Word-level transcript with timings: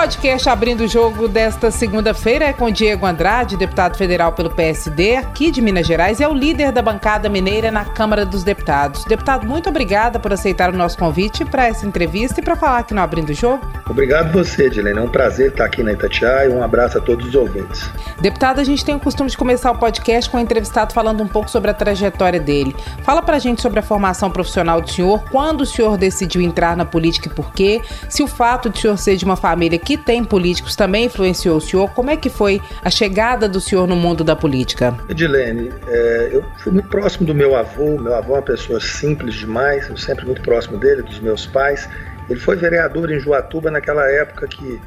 Podcast 0.00 0.48
Abrindo 0.48 0.84
o 0.84 0.88
Jogo 0.88 1.28
desta 1.28 1.70
segunda-feira 1.70 2.46
é 2.46 2.54
com 2.54 2.70
Diego 2.70 3.04
Andrade, 3.04 3.54
deputado 3.54 3.98
federal 3.98 4.32
pelo 4.32 4.48
PSD, 4.48 5.16
aqui 5.16 5.50
de 5.50 5.60
Minas 5.60 5.86
Gerais, 5.86 6.20
e 6.20 6.24
é 6.24 6.28
o 6.28 6.32
líder 6.32 6.72
da 6.72 6.80
bancada 6.80 7.28
mineira 7.28 7.70
na 7.70 7.84
Câmara 7.84 8.24
dos 8.24 8.42
Deputados. 8.42 9.04
Deputado, 9.04 9.46
muito 9.46 9.68
obrigada 9.68 10.18
por 10.18 10.32
aceitar 10.32 10.72
o 10.72 10.76
nosso 10.76 10.96
convite 10.96 11.44
para 11.44 11.66
essa 11.66 11.84
entrevista 11.84 12.40
e 12.40 12.42
para 12.42 12.56
falar 12.56 12.78
aqui 12.78 12.94
no 12.94 13.02
Abrindo 13.02 13.28
o 13.28 13.34
Jogo. 13.34 13.60
Obrigado 13.90 14.32
você, 14.32 14.68
Edilene. 14.68 14.98
É 14.98 15.02
um 15.02 15.08
prazer 15.10 15.50
estar 15.50 15.66
aqui 15.66 15.82
na 15.82 15.92
Itatiaia 15.92 16.48
e 16.48 16.50
um 16.50 16.62
abraço 16.62 16.96
a 16.96 17.00
todos 17.02 17.26
os 17.26 17.34
ouvintes. 17.34 17.90
Deputado, 18.22 18.58
a 18.58 18.64
gente 18.64 18.82
tem 18.82 18.94
o 18.94 19.00
costume 19.00 19.28
de 19.28 19.36
começar 19.36 19.70
o 19.70 19.78
podcast 19.78 20.30
com 20.30 20.38
o 20.38 20.40
entrevistado 20.40 20.94
falando 20.94 21.22
um 21.22 21.28
pouco 21.28 21.50
sobre 21.50 21.72
a 21.72 21.74
trajetória 21.74 22.40
dele. 22.40 22.74
Fala 23.02 23.20
para 23.20 23.36
a 23.36 23.40
gente 23.40 23.60
sobre 23.60 23.80
a 23.80 23.82
formação 23.82 24.30
profissional 24.30 24.80
do 24.80 24.90
senhor, 24.90 25.22
quando 25.30 25.60
o 25.60 25.66
senhor 25.66 25.98
decidiu 25.98 26.40
entrar 26.40 26.74
na 26.74 26.86
política 26.86 27.28
e 27.28 27.34
por 27.34 27.52
quê, 27.52 27.82
se 28.08 28.22
o 28.22 28.26
fato 28.26 28.70
de 28.70 28.78
o 28.78 28.80
senhor 28.80 28.96
ser 28.96 29.16
de 29.16 29.26
uma 29.26 29.36
família 29.36 29.78
que 29.78 29.89
tem 29.96 30.24
políticos 30.24 30.76
também 30.76 31.06
influenciou 31.06 31.56
o 31.56 31.60
senhor. 31.60 31.90
Como 31.90 32.10
é 32.10 32.16
que 32.16 32.28
foi 32.28 32.60
a 32.82 32.90
chegada 32.90 33.48
do 33.48 33.60
senhor 33.60 33.86
no 33.86 33.96
mundo 33.96 34.22
da 34.24 34.36
política? 34.36 34.96
Edilene, 35.08 35.70
é, 35.88 36.30
eu 36.32 36.44
fui 36.58 36.72
muito 36.72 36.88
próximo 36.88 37.26
do 37.26 37.34
meu 37.34 37.56
avô. 37.56 37.98
Meu 37.98 38.14
avô 38.14 38.34
é 38.34 38.36
uma 38.38 38.42
pessoa 38.42 38.80
simples 38.80 39.34
demais, 39.34 39.88
eu 39.88 39.96
sempre 39.96 40.24
muito 40.24 40.42
próximo 40.42 40.78
dele, 40.78 41.02
dos 41.02 41.20
meus 41.20 41.46
pais. 41.46 41.88
Ele 42.28 42.38
foi 42.38 42.56
vereador 42.56 43.10
em 43.10 43.18
Juatuba 43.18 43.70
naquela 43.70 44.08
época 44.10 44.46
que 44.46 44.80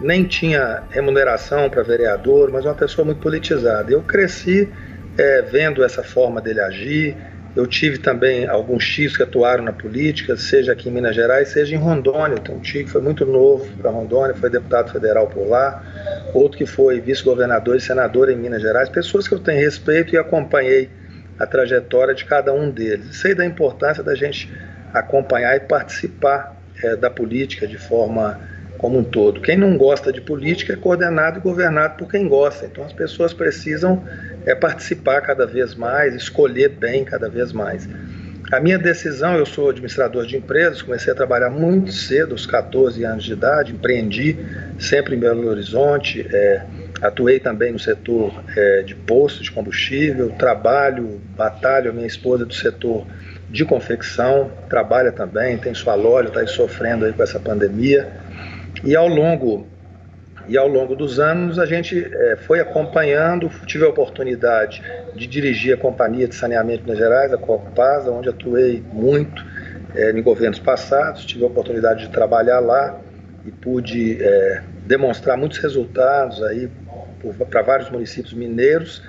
nem 0.00 0.24
tinha 0.24 0.82
remuneração 0.90 1.70
para 1.70 1.82
vereador, 1.82 2.50
mas 2.50 2.64
uma 2.64 2.74
pessoa 2.74 3.04
muito 3.04 3.20
politizada. 3.20 3.90
Eu 3.90 4.02
cresci 4.02 4.68
é, 5.16 5.42
vendo 5.42 5.82
essa 5.82 6.02
forma 6.02 6.40
dele 6.40 6.60
agir, 6.60 7.16
eu 7.56 7.66
tive 7.66 7.96
também 7.96 8.46
alguns 8.46 8.86
tios 8.86 9.16
que 9.16 9.22
atuaram 9.22 9.64
na 9.64 9.72
política, 9.72 10.36
seja 10.36 10.72
aqui 10.72 10.90
em 10.90 10.92
Minas 10.92 11.16
Gerais, 11.16 11.48
seja 11.48 11.74
em 11.74 11.78
Rondônia. 11.78 12.36
Tenho 12.36 12.58
um 12.58 12.60
tio 12.60 12.84
que 12.84 12.90
foi 12.90 13.00
muito 13.00 13.24
novo 13.24 13.66
para 13.78 13.90
Rondônia, 13.90 14.34
foi 14.34 14.50
deputado 14.50 14.92
federal 14.92 15.26
por 15.26 15.48
lá, 15.48 15.82
outro 16.34 16.58
que 16.58 16.66
foi 16.66 17.00
vice-governador 17.00 17.74
e 17.74 17.80
senador 17.80 18.30
em 18.30 18.36
Minas 18.36 18.60
Gerais. 18.60 18.90
Pessoas 18.90 19.26
que 19.26 19.32
eu 19.32 19.38
tenho 19.38 19.58
respeito 19.58 20.14
e 20.14 20.18
acompanhei 20.18 20.90
a 21.38 21.46
trajetória 21.46 22.14
de 22.14 22.26
cada 22.26 22.52
um 22.52 22.70
deles. 22.70 23.16
Sei 23.16 23.34
da 23.34 23.46
importância 23.46 24.02
da 24.02 24.14
gente 24.14 24.52
acompanhar 24.92 25.56
e 25.56 25.60
participar 25.60 26.60
é, 26.84 26.94
da 26.94 27.08
política 27.08 27.66
de 27.66 27.78
forma 27.78 28.38
como 28.76 28.98
um 28.98 29.04
todo. 29.04 29.40
Quem 29.40 29.56
não 29.56 29.78
gosta 29.78 30.12
de 30.12 30.20
política 30.20 30.74
é 30.74 30.76
coordenado 30.76 31.38
e 31.38 31.40
governado 31.40 31.96
por 31.96 32.10
quem 32.10 32.28
gosta. 32.28 32.66
Então 32.66 32.84
as 32.84 32.92
pessoas 32.92 33.32
precisam 33.32 34.04
é, 34.46 34.54
participar 34.54 35.20
cada 35.20 35.44
vez 35.44 35.74
mais, 35.74 36.14
escolher 36.14 36.68
bem 36.68 37.04
cada 37.04 37.28
vez 37.28 37.52
mais. 37.52 37.86
A 38.52 38.60
minha 38.60 38.78
decisão, 38.78 39.34
eu 39.34 39.44
sou 39.44 39.70
administrador 39.70 40.24
de 40.24 40.36
empresas, 40.36 40.80
comecei 40.80 41.12
a 41.12 41.16
trabalhar 41.16 41.50
muito 41.50 41.90
cedo, 41.92 42.30
aos 42.30 42.46
14 42.46 43.02
anos 43.02 43.24
de 43.24 43.32
idade, 43.32 43.72
empreendi 43.72 44.38
sempre 44.78 45.16
em 45.16 45.18
Belo 45.18 45.48
Horizonte, 45.48 46.24
é, 46.32 46.64
atuei 47.02 47.40
também 47.40 47.72
no 47.72 47.78
setor 47.80 48.32
é, 48.56 48.82
de 48.82 48.94
postos 48.94 49.42
de 49.42 49.50
combustível, 49.50 50.30
trabalho, 50.38 51.20
batalho, 51.36 51.92
minha 51.92 52.06
esposa 52.06 52.46
do 52.46 52.54
setor 52.54 53.04
de 53.50 53.64
confecção, 53.64 54.50
trabalha 54.68 55.10
também, 55.10 55.58
tem 55.58 55.74
sua 55.74 55.96
loja, 55.96 56.28
está 56.28 56.46
sofrendo 56.46 57.04
aí 57.04 57.12
com 57.12 57.22
essa 57.24 57.40
pandemia. 57.40 58.08
E 58.84 58.94
ao 58.94 59.08
longo 59.08 59.66
e 60.48 60.56
ao 60.56 60.68
longo 60.68 60.94
dos 60.94 61.18
anos 61.18 61.58
a 61.58 61.66
gente 61.66 62.04
é, 62.04 62.36
foi 62.36 62.60
acompanhando, 62.60 63.50
tive 63.66 63.84
a 63.84 63.88
oportunidade 63.88 64.82
de 65.14 65.26
dirigir 65.26 65.74
a 65.74 65.76
Companhia 65.76 66.28
de 66.28 66.34
Saneamento 66.34 66.78
de 66.78 66.84
Minas 66.84 66.98
Gerais, 66.98 67.32
a 67.32 67.38
Copasa, 67.38 68.10
onde 68.10 68.28
atuei 68.28 68.82
muito 68.92 69.44
é, 69.94 70.10
em 70.10 70.22
governos 70.22 70.58
passados, 70.58 71.24
tive 71.24 71.44
a 71.44 71.46
oportunidade 71.46 72.06
de 72.06 72.12
trabalhar 72.12 72.60
lá 72.60 73.00
e 73.44 73.50
pude 73.50 74.22
é, 74.22 74.62
demonstrar 74.86 75.36
muitos 75.36 75.58
resultados 75.58 76.42
aí 76.42 76.70
para 77.50 77.62
vários 77.62 77.90
municípios 77.90 78.32
mineiros 78.32 79.02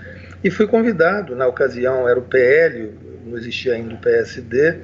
e 0.44 0.50
fui 0.50 0.66
convidado, 0.66 1.36
na 1.36 1.48
ocasião 1.48 2.08
era 2.08 2.18
o 2.18 2.24
PL, 2.24 2.94
não 3.26 3.38
existia 3.38 3.74
ainda 3.74 3.96
o 3.96 3.98
PSD, 3.98 4.76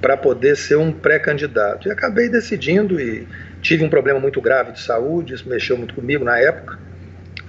para 0.00 0.16
poder 0.16 0.56
ser 0.56 0.76
um 0.76 0.92
pré-candidato. 0.92 1.88
E 1.88 1.90
acabei 1.90 2.28
decidindo 2.28 3.00
e 3.00 3.26
tive 3.60 3.84
um 3.84 3.90
problema 3.90 4.20
muito 4.20 4.40
grave 4.40 4.72
de 4.72 4.80
saúde, 4.80 5.34
isso 5.34 5.48
mexeu 5.48 5.76
muito 5.76 5.94
comigo 5.94 6.24
na 6.24 6.38
época. 6.38 6.78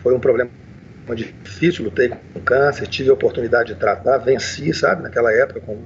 Foi 0.01 0.13
um 0.13 0.19
problema 0.19 0.49
difícil, 1.15 1.85
lutei 1.85 2.09
com 2.09 2.39
câncer, 2.41 2.87
tive 2.87 3.09
a 3.09 3.13
oportunidade 3.13 3.73
de 3.73 3.79
tratar, 3.79 4.17
venci, 4.17 4.73
sabe, 4.73 5.01
naquela 5.01 5.33
época, 5.33 5.59
com 5.59 5.83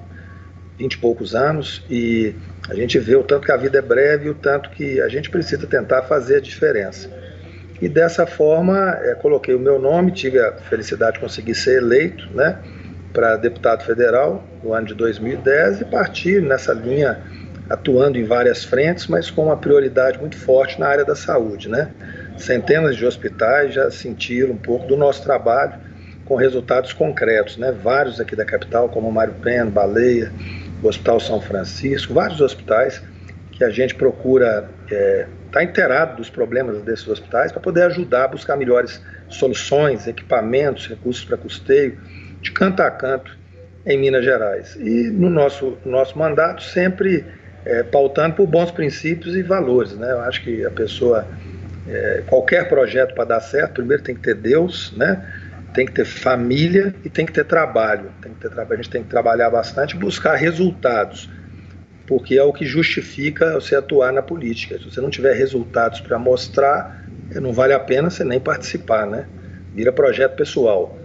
20 0.77 0.93
e 0.93 0.97
poucos 0.97 1.33
anos, 1.33 1.85
e 1.89 2.35
a 2.69 2.75
gente 2.75 2.99
vê 2.99 3.15
o 3.15 3.23
tanto 3.23 3.45
que 3.45 3.51
a 3.51 3.57
vida 3.57 3.77
é 3.77 3.81
breve 3.81 4.27
e 4.27 4.29
o 4.29 4.33
tanto 4.33 4.69
que 4.71 4.99
a 4.99 5.07
gente 5.07 5.29
precisa 5.29 5.65
tentar 5.65 6.03
fazer 6.03 6.37
a 6.37 6.41
diferença. 6.41 7.09
E 7.81 7.87
dessa 7.87 8.25
forma, 8.25 8.97
é, 9.01 9.15
coloquei 9.15 9.53
o 9.53 9.59
meu 9.59 9.79
nome, 9.79 10.11
tive 10.11 10.39
a 10.39 10.53
felicidade 10.53 11.13
de 11.13 11.19
conseguir 11.19 11.55
ser 11.55 11.77
eleito, 11.77 12.29
né? 12.33 12.59
para 13.13 13.37
deputado 13.37 13.83
federal 13.85 14.43
no 14.63 14.73
ano 14.73 14.87
de 14.87 14.95
2010 14.95 15.81
e 15.81 15.85
partir 15.85 16.41
nessa 16.41 16.73
linha 16.73 17.21
atuando 17.69 18.17
em 18.17 18.23
várias 18.23 18.63
frentes, 18.63 19.07
mas 19.07 19.31
com 19.31 19.45
uma 19.45 19.57
prioridade 19.57 20.19
muito 20.19 20.37
forte 20.37 20.79
na 20.79 20.87
área 20.87 21.05
da 21.05 21.15
saúde, 21.15 21.69
né? 21.69 21.91
Centenas 22.37 22.95
de 22.95 23.05
hospitais 23.05 23.73
já 23.73 23.89
sentiram 23.89 24.53
um 24.53 24.57
pouco 24.57 24.87
do 24.87 24.97
nosso 24.97 25.23
trabalho 25.23 25.73
com 26.25 26.35
resultados 26.35 26.93
concretos, 26.93 27.57
né? 27.57 27.71
Vários 27.71 28.19
aqui 28.19 28.35
da 28.35 28.45
capital, 28.45 28.89
como 28.89 29.11
Mário 29.11 29.33
Pena, 29.35 29.69
Baleia, 29.69 30.31
o 30.81 30.87
Hospital 30.87 31.19
São 31.19 31.39
Francisco, 31.41 32.13
vários 32.13 32.41
hospitais 32.41 33.01
que 33.51 33.63
a 33.63 33.69
gente 33.69 33.95
procura 33.95 34.69
estar 34.85 34.95
é, 34.95 35.27
tá 35.51 35.63
inteirado 35.63 36.17
dos 36.17 36.29
problemas 36.29 36.81
desses 36.81 37.07
hospitais 37.07 37.51
para 37.51 37.61
poder 37.61 37.83
ajudar 37.83 38.25
a 38.25 38.27
buscar 38.27 38.57
melhores 38.57 39.01
soluções, 39.29 40.07
equipamentos, 40.07 40.87
recursos 40.87 41.23
para 41.23 41.37
custeio, 41.37 41.97
de 42.41 42.51
canto 42.51 42.81
a 42.81 42.89
canto 42.89 43.37
em 43.85 43.97
Minas 43.97 44.25
Gerais. 44.25 44.75
E 44.75 45.09
no 45.11 45.29
nosso, 45.29 45.77
nosso 45.85 46.17
mandato 46.17 46.63
sempre 46.63 47.23
é, 47.65 47.83
pautando 47.83 48.35
por 48.35 48.47
bons 48.47 48.71
princípios 48.71 49.35
e 49.35 49.41
valores. 49.41 49.93
Né? 49.93 50.11
Eu 50.11 50.21
acho 50.21 50.43
que 50.43 50.65
a 50.65 50.71
pessoa, 50.71 51.27
é, 51.87 52.23
qualquer 52.27 52.67
projeto 52.67 53.13
para 53.13 53.25
dar 53.25 53.41
certo, 53.41 53.75
primeiro 53.75 54.03
tem 54.03 54.15
que 54.15 54.21
ter 54.21 54.35
Deus, 54.35 54.93
né? 54.95 55.25
tem 55.73 55.85
que 55.85 55.91
ter 55.91 56.05
família 56.05 56.93
e 57.03 57.09
tem 57.09 57.25
que 57.25 57.33
ter 57.33 57.45
trabalho. 57.45 58.11
Tem 58.21 58.33
que 58.33 58.47
ter. 58.47 58.59
A 58.59 58.75
gente 58.75 58.89
tem 58.89 59.03
que 59.03 59.09
trabalhar 59.09 59.49
bastante 59.49 59.95
e 59.95 59.99
buscar 59.99 60.35
resultados, 60.35 61.29
porque 62.05 62.35
é 62.35 62.43
o 62.43 62.53
que 62.53 62.65
justifica 62.65 63.53
você 63.53 63.75
atuar 63.75 64.13
na 64.13 64.21
política. 64.21 64.77
Se 64.77 64.85
você 64.85 65.01
não 65.01 65.09
tiver 65.09 65.33
resultados 65.33 65.99
para 65.99 66.19
mostrar, 66.19 67.03
não 67.33 67.51
vale 67.51 67.73
a 67.73 67.79
pena 67.79 68.09
você 68.09 68.23
nem 68.23 68.39
participar, 68.39 69.07
né? 69.07 69.25
Vira 69.73 69.91
projeto 69.91 70.35
pessoal. 70.35 70.97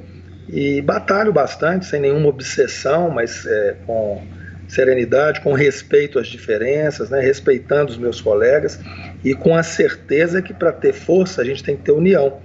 E 0.49 0.83
batalho 0.83 1.33
bastante, 1.33 1.87
sem 1.87 2.01
nenhuma 2.01 2.29
obsessão, 2.29 3.11
mas 3.11 3.47
é, 3.47 3.77
com 3.87 4.23
serenidade, 4.69 5.41
com 5.41 5.53
respeito 5.53 6.19
às 6.19 6.29
diferenças, 6.29 7.11
né, 7.11 7.21
respeitando 7.21 7.91
os 7.91 7.97
meus 7.97 8.21
colegas 8.21 8.79
e 9.25 9.34
com 9.34 9.56
a 9.56 9.62
certeza 9.62 10.43
que 10.43 10.53
para 10.53 10.71
ter 10.71 10.93
força 10.93 11.41
a 11.41 11.45
gente 11.45 11.65
tem 11.65 11.77
que 11.77 11.83
ter 11.83 11.93
união, 11.93 12.41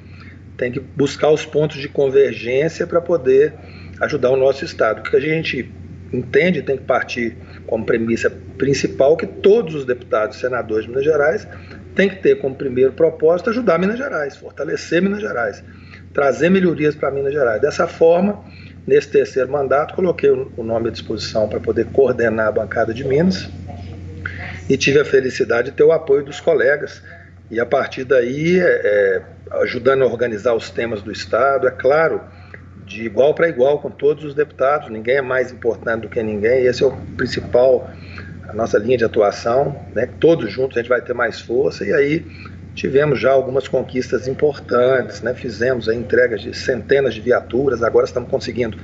tem 0.57 0.71
que 0.71 0.79
buscar 0.79 1.29
os 1.29 1.45
pontos 1.45 1.77
de 1.77 1.89
convergência 1.89 2.87
para 2.87 3.01
poder 3.01 3.53
ajudar 3.99 4.31
o 4.31 4.37
nosso 4.37 4.63
Estado. 4.63 4.99
O 4.99 5.03
que 5.03 5.15
a 5.15 5.19
gente 5.19 5.69
entende 6.11 6.61
tem 6.61 6.77
que 6.77 6.83
partir 6.83 7.35
como 7.67 7.85
premissa 7.85 8.31
principal 8.57 9.17
que 9.17 9.27
todos 9.27 9.75
os 9.75 9.85
deputados 9.85 10.37
e 10.37 10.39
senadores 10.39 10.85
de 10.85 10.89
Minas 10.89 11.05
Gerais 11.05 11.47
têm 11.93 12.07
que 12.07 12.15
ter 12.17 12.35
como 12.35 12.55
primeiro 12.55 12.93
propósito 12.93 13.49
ajudar 13.49 13.77
Minas 13.77 13.97
Gerais, 13.97 14.37
fortalecer 14.37 15.01
Minas 15.01 15.21
Gerais 15.21 15.63
trazer 16.13 16.49
melhorias 16.49 16.95
para 16.95 17.11
Minas 17.11 17.33
Gerais. 17.33 17.59
Dessa 17.59 17.87
forma, 17.87 18.43
nesse 18.85 19.09
terceiro 19.09 19.49
mandato, 19.51 19.93
coloquei 19.93 20.29
o 20.29 20.63
nome 20.63 20.89
à 20.89 20.91
disposição 20.91 21.47
para 21.47 21.59
poder 21.59 21.85
coordenar 21.87 22.47
a 22.47 22.51
bancada 22.51 22.93
de 22.93 23.03
Minas 23.03 23.49
e 24.69 24.77
tive 24.77 24.99
a 24.99 25.05
felicidade 25.05 25.71
de 25.71 25.77
ter 25.77 25.83
o 25.83 25.91
apoio 25.91 26.23
dos 26.23 26.39
colegas. 26.39 27.01
E 27.51 27.59
a 27.59 27.65
partir 27.65 28.03
daí, 28.03 28.59
é, 28.59 28.63
é 28.63 29.21
ajudando 29.61 30.03
a 30.03 30.07
organizar 30.07 30.53
os 30.53 30.69
temas 30.69 31.01
do 31.01 31.11
Estado, 31.11 31.67
é 31.67 31.71
claro, 31.71 32.21
de 32.85 33.05
igual 33.05 33.33
para 33.33 33.47
igual 33.47 33.79
com 33.79 33.89
todos 33.89 34.23
os 34.23 34.33
deputados, 34.33 34.89
ninguém 34.89 35.17
é 35.17 35.21
mais 35.21 35.51
importante 35.51 36.01
do 36.01 36.09
que 36.09 36.21
ninguém, 36.21 36.65
esse 36.65 36.83
é 36.83 36.85
o 36.87 36.91
principal, 37.15 37.89
a 38.47 38.53
nossa 38.53 38.77
linha 38.77 38.97
de 38.97 39.05
atuação, 39.05 39.79
né? 39.93 40.09
todos 40.19 40.51
juntos 40.51 40.77
a 40.77 40.81
gente 40.81 40.89
vai 40.89 41.01
ter 41.01 41.13
mais 41.13 41.39
força, 41.39 41.85
e 41.85 41.93
aí 41.93 42.25
tivemos 42.75 43.19
já 43.19 43.31
algumas 43.31 43.67
conquistas 43.67 44.27
importantes, 44.27 45.21
né? 45.21 45.33
fizemos 45.33 45.87
a 45.87 45.93
entrega 45.93 46.37
de 46.37 46.53
centenas 46.55 47.13
de 47.13 47.21
viaturas, 47.21 47.83
agora 47.83 48.05
estamos 48.05 48.29
conseguindo 48.29 48.77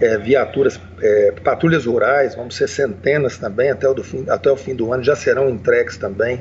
é, 0.00 0.18
viaturas, 0.18 0.80
é, 1.00 1.32
patrulhas 1.42 1.86
rurais, 1.86 2.34
vamos 2.34 2.54
ser 2.54 2.68
centenas 2.68 3.38
também 3.38 3.70
até 3.70 3.88
o, 3.88 4.02
fim, 4.02 4.24
até 4.28 4.50
o 4.50 4.56
fim 4.56 4.74
do 4.74 4.92
ano, 4.92 5.02
já 5.02 5.16
serão 5.16 5.48
entregues 5.48 5.96
também 5.96 6.40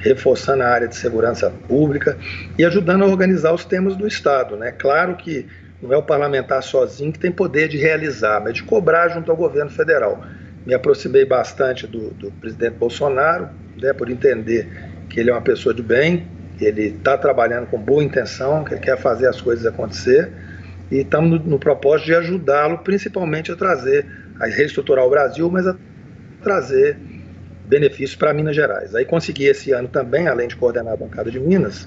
reforçando 0.00 0.62
a 0.62 0.68
área 0.68 0.88
de 0.88 0.96
segurança 0.96 1.50
pública 1.66 2.16
e 2.56 2.64
ajudando 2.64 3.04
a 3.04 3.06
organizar 3.06 3.52
os 3.52 3.64
temas 3.64 3.96
do 3.96 4.06
Estado. 4.06 4.56
Né? 4.56 4.72
Claro 4.72 5.16
que 5.16 5.46
não 5.82 5.92
é 5.92 5.96
o 5.96 6.02
parlamentar 6.02 6.62
sozinho 6.62 7.12
que 7.12 7.18
tem 7.18 7.30
poder 7.30 7.68
de 7.68 7.76
realizar, 7.78 8.40
mas 8.42 8.54
de 8.54 8.62
cobrar 8.62 9.08
junto 9.08 9.30
ao 9.30 9.36
governo 9.36 9.70
federal. 9.70 10.22
Me 10.66 10.74
aproximei 10.74 11.24
bastante 11.24 11.86
do, 11.86 12.10
do 12.10 12.30
presidente 12.32 12.74
Bolsonaro, 12.74 13.48
né, 13.80 13.92
por 13.92 14.10
entender 14.10 14.68
que 15.08 15.20
ele 15.20 15.30
é 15.30 15.32
uma 15.32 15.42
pessoa 15.42 15.74
de 15.74 15.82
bem, 15.82 16.26
ele 16.60 16.88
está 16.88 17.16
trabalhando 17.16 17.66
com 17.66 17.78
boa 17.78 18.02
intenção, 18.02 18.64
que 18.64 18.74
ele 18.74 18.80
quer 18.80 18.98
fazer 18.98 19.26
as 19.26 19.40
coisas 19.40 19.64
acontecer, 19.64 20.30
e 20.90 20.98
estamos 20.98 21.30
no, 21.30 21.50
no 21.50 21.58
propósito 21.58 22.06
de 22.06 22.14
ajudá-lo, 22.14 22.78
principalmente 22.78 23.52
a 23.52 23.56
trazer, 23.56 24.06
a 24.40 24.46
reestruturar 24.46 25.04
o 25.04 25.10
Brasil, 25.10 25.48
mas 25.50 25.66
a 25.66 25.76
trazer 26.42 26.96
benefícios 27.66 28.16
para 28.16 28.32
Minas 28.32 28.56
Gerais. 28.56 28.94
Aí 28.94 29.04
consegui 29.04 29.44
esse 29.44 29.72
ano 29.72 29.88
também, 29.88 30.26
além 30.26 30.48
de 30.48 30.56
coordenar 30.56 30.94
a 30.94 30.96
bancada 30.96 31.30
de 31.30 31.38
Minas, 31.38 31.86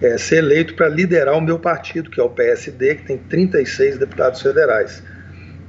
é, 0.00 0.16
ser 0.16 0.36
eleito 0.36 0.74
para 0.74 0.88
liderar 0.88 1.36
o 1.36 1.40
meu 1.40 1.58
partido, 1.58 2.10
que 2.10 2.18
é 2.18 2.22
o 2.22 2.30
PSD, 2.30 2.96
que 2.96 3.04
tem 3.04 3.18
36 3.18 3.98
deputados 3.98 4.40
federais, 4.40 5.02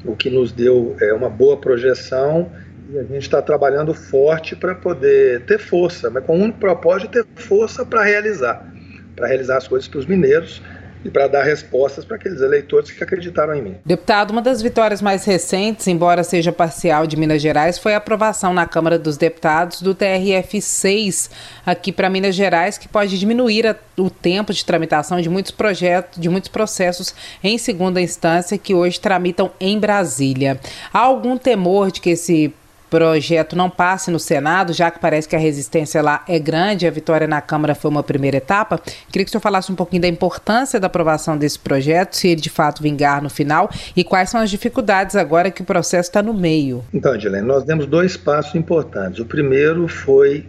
o 0.05 0.15
que 0.15 0.29
nos 0.29 0.51
deu 0.51 0.95
é, 1.01 1.13
uma 1.13 1.29
boa 1.29 1.57
projeção 1.57 2.49
e 2.91 2.99
a 2.99 3.03
gente 3.03 3.21
está 3.21 3.41
trabalhando 3.41 3.93
forte 3.93 4.53
para 4.53 4.75
poder 4.75 5.45
ter 5.45 5.57
força, 5.57 6.09
mas 6.09 6.25
com 6.25 6.37
o 6.37 6.43
único 6.43 6.59
propósito 6.59 7.07
de 7.07 7.23
ter 7.23 7.25
força 7.41 7.85
para 7.85 8.03
realizar, 8.03 8.69
para 9.15 9.27
realizar 9.27 9.57
as 9.57 9.67
coisas 9.67 9.87
para 9.87 9.99
os 9.99 10.05
mineiros 10.05 10.61
e 11.03 11.09
para 11.09 11.27
dar 11.27 11.43
respostas 11.43 12.05
para 12.05 12.17
aqueles 12.17 12.41
eleitores 12.41 12.91
que 12.91 13.03
acreditaram 13.03 13.55
em 13.55 13.61
mim. 13.61 13.75
Deputado, 13.85 14.31
uma 14.31 14.41
das 14.41 14.61
vitórias 14.61 15.01
mais 15.01 15.25
recentes, 15.25 15.87
embora 15.87 16.23
seja 16.23 16.51
parcial 16.51 17.07
de 17.07 17.17
Minas 17.17 17.41
Gerais, 17.41 17.79
foi 17.79 17.93
a 17.95 17.97
aprovação 17.97 18.53
na 18.53 18.67
Câmara 18.67 18.99
dos 18.99 19.17
Deputados 19.17 19.81
do 19.81 19.95
TRF6 19.95 21.31
aqui 21.65 21.91
para 21.91 22.09
Minas 22.09 22.35
Gerais, 22.35 22.77
que 22.77 22.87
pode 22.87 23.17
diminuir 23.17 23.65
a, 23.65 23.75
o 23.97 24.09
tempo 24.09 24.53
de 24.53 24.63
tramitação 24.63 25.19
de 25.21 25.29
muitos 25.29 25.51
projetos, 25.51 26.19
de 26.21 26.29
muitos 26.29 26.49
processos 26.49 27.15
em 27.43 27.57
segunda 27.57 28.01
instância 28.01 28.57
que 28.57 28.75
hoje 28.75 28.99
tramitam 28.99 29.49
em 29.59 29.79
Brasília. 29.79 30.59
Há 30.93 30.99
algum 30.99 31.37
temor 31.37 31.91
de 31.91 31.99
que 31.99 32.11
esse 32.11 32.53
projeto 32.91 33.55
não 33.55 33.69
passe 33.69 34.11
no 34.11 34.19
Senado, 34.19 34.73
já 34.73 34.91
que 34.91 34.99
parece 34.99 35.27
que 35.27 35.35
a 35.35 35.39
resistência 35.39 36.01
lá 36.01 36.25
é 36.27 36.37
grande, 36.37 36.85
a 36.85 36.91
vitória 36.91 37.25
na 37.25 37.39
Câmara 37.39 37.73
foi 37.73 37.89
uma 37.89 38.03
primeira 38.03 38.35
etapa. 38.35 38.77
Queria 39.09 39.23
que 39.23 39.29
o 39.29 39.31
senhor 39.31 39.41
falasse 39.41 39.71
um 39.71 39.75
pouquinho 39.75 40.01
da 40.01 40.09
importância 40.09 40.77
da 40.77 40.87
aprovação 40.87 41.37
desse 41.37 41.57
projeto, 41.57 42.17
se 42.17 42.27
ele 42.27 42.41
de 42.41 42.49
fato 42.49 42.83
vingar 42.83 43.23
no 43.23 43.29
final, 43.29 43.71
e 43.95 44.03
quais 44.03 44.29
são 44.29 44.41
as 44.41 44.49
dificuldades 44.49 45.15
agora 45.15 45.49
que 45.49 45.61
o 45.61 45.65
processo 45.65 46.09
está 46.09 46.21
no 46.21 46.33
meio. 46.33 46.83
Então, 46.93 47.15
Edilene, 47.15 47.47
nós 47.47 47.63
demos 47.63 47.85
dois 47.85 48.17
passos 48.17 48.53
importantes. 48.55 49.21
O 49.21 49.25
primeiro 49.25 49.87
foi 49.87 50.45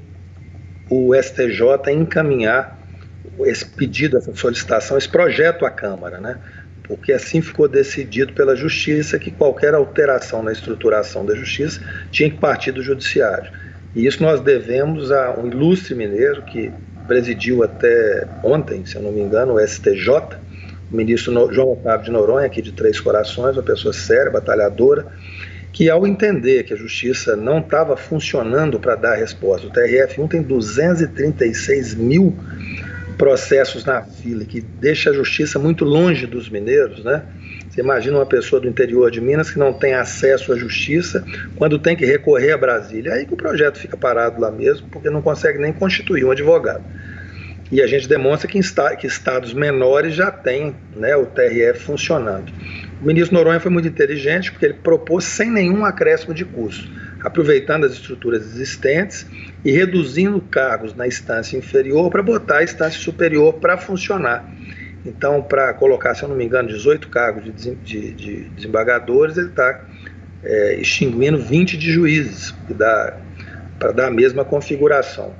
o 0.90 1.14
STJ 1.14 1.92
encaminhar 1.92 2.76
esse 3.46 3.64
pedido, 3.64 4.18
essa 4.18 4.34
solicitação, 4.34 4.98
esse 4.98 5.08
projeto 5.08 5.64
à 5.64 5.70
Câmara, 5.70 6.20
né? 6.20 6.38
Porque 6.96 7.12
assim 7.12 7.40
ficou 7.40 7.66
decidido 7.66 8.34
pela 8.34 8.54
Justiça 8.54 9.18
que 9.18 9.30
qualquer 9.30 9.72
alteração 9.72 10.42
na 10.42 10.52
estruturação 10.52 11.24
da 11.24 11.34
Justiça 11.34 11.80
tinha 12.10 12.28
que 12.28 12.36
partir 12.36 12.70
do 12.70 12.82
Judiciário. 12.82 13.50
E 13.94 14.06
isso 14.06 14.22
nós 14.22 14.42
devemos 14.42 15.10
a 15.10 15.38
um 15.40 15.46
ilustre 15.46 15.94
mineiro 15.94 16.42
que 16.42 16.70
presidiu 17.08 17.62
até 17.62 18.28
ontem, 18.44 18.84
se 18.84 18.96
eu 18.96 19.02
não 19.02 19.10
me 19.10 19.20
engano, 19.20 19.54
o 19.54 19.66
STJ, 19.66 20.10
o 20.90 20.96
ministro 20.96 21.32
João 21.50 21.72
Otávio 21.72 22.04
de 22.04 22.10
Noronha, 22.10 22.46
aqui 22.46 22.60
de 22.60 22.72
Três 22.72 23.00
Corações, 23.00 23.56
uma 23.56 23.62
pessoa 23.62 23.94
séria, 23.94 24.30
batalhadora, 24.30 25.06
que 25.72 25.88
ao 25.88 26.06
entender 26.06 26.64
que 26.64 26.74
a 26.74 26.76
justiça 26.76 27.34
não 27.34 27.60
estava 27.60 27.96
funcionando 27.96 28.78
para 28.78 28.96
dar 28.96 29.14
resposta, 29.14 29.66
o 29.66 29.70
TRF1 29.70 30.28
tem 30.28 30.42
236 30.42 31.94
mil 31.94 32.36
processos 33.22 33.84
na 33.84 34.02
fila, 34.02 34.44
que 34.44 34.60
deixa 34.60 35.10
a 35.10 35.12
justiça 35.12 35.56
muito 35.56 35.84
longe 35.84 36.26
dos 36.26 36.50
mineiros, 36.50 37.04
né? 37.04 37.22
Você 37.70 37.80
imagina 37.80 38.18
uma 38.18 38.26
pessoa 38.26 38.60
do 38.60 38.66
interior 38.66 39.12
de 39.12 39.20
Minas 39.20 39.48
que 39.48 39.60
não 39.60 39.72
tem 39.72 39.94
acesso 39.94 40.52
à 40.52 40.56
justiça 40.56 41.24
quando 41.54 41.78
tem 41.78 41.94
que 41.94 42.04
recorrer 42.04 42.50
a 42.50 42.58
Brasília. 42.58 43.12
Aí 43.12 43.24
que 43.24 43.32
o 43.32 43.36
projeto 43.36 43.78
fica 43.78 43.96
parado 43.96 44.40
lá 44.40 44.50
mesmo, 44.50 44.88
porque 44.88 45.08
não 45.08 45.22
consegue 45.22 45.60
nem 45.60 45.72
constituir 45.72 46.24
um 46.24 46.32
advogado. 46.32 46.82
E 47.70 47.80
a 47.80 47.86
gente 47.86 48.08
demonstra 48.08 48.48
que, 48.50 48.58
que 48.98 49.06
estados 49.06 49.54
menores 49.54 50.16
já 50.16 50.32
têm 50.32 50.74
né, 50.96 51.14
o 51.14 51.24
TRF 51.24 51.78
funcionando. 51.78 52.52
O 53.00 53.06
ministro 53.06 53.38
Noronha 53.38 53.60
foi 53.60 53.70
muito 53.70 53.86
inteligente 53.86 54.50
porque 54.50 54.66
ele 54.66 54.74
propôs 54.74 55.22
sem 55.22 55.48
nenhum 55.48 55.84
acréscimo 55.84 56.34
de 56.34 56.44
custo, 56.44 56.90
aproveitando 57.22 57.84
as 57.84 57.92
estruturas 57.92 58.42
existentes 58.42 59.26
e 59.64 59.70
reduzindo 59.70 60.40
cargos 60.40 60.94
na 60.94 61.06
instância 61.06 61.56
inferior 61.56 62.10
para 62.10 62.22
botar 62.22 62.58
a 62.58 62.64
instância 62.64 63.00
superior 63.00 63.54
para 63.54 63.76
funcionar. 63.76 64.44
Então, 65.04 65.42
para 65.42 65.74
colocar, 65.74 66.14
se 66.14 66.22
eu 66.22 66.28
não 66.28 66.36
me 66.36 66.44
engano, 66.44 66.68
18 66.68 67.08
cargos 67.08 67.44
de, 67.44 67.74
de, 67.74 68.12
de 68.12 68.36
desembargadores, 68.50 69.36
ele 69.36 69.48
está 69.48 69.84
é, 70.44 70.76
extinguindo 70.76 71.38
20 71.38 71.76
de 71.76 71.90
juízes, 71.90 72.54
para 73.78 73.92
dar 73.92 74.06
a 74.06 74.10
mesma 74.10 74.44
configuração. 74.44 75.34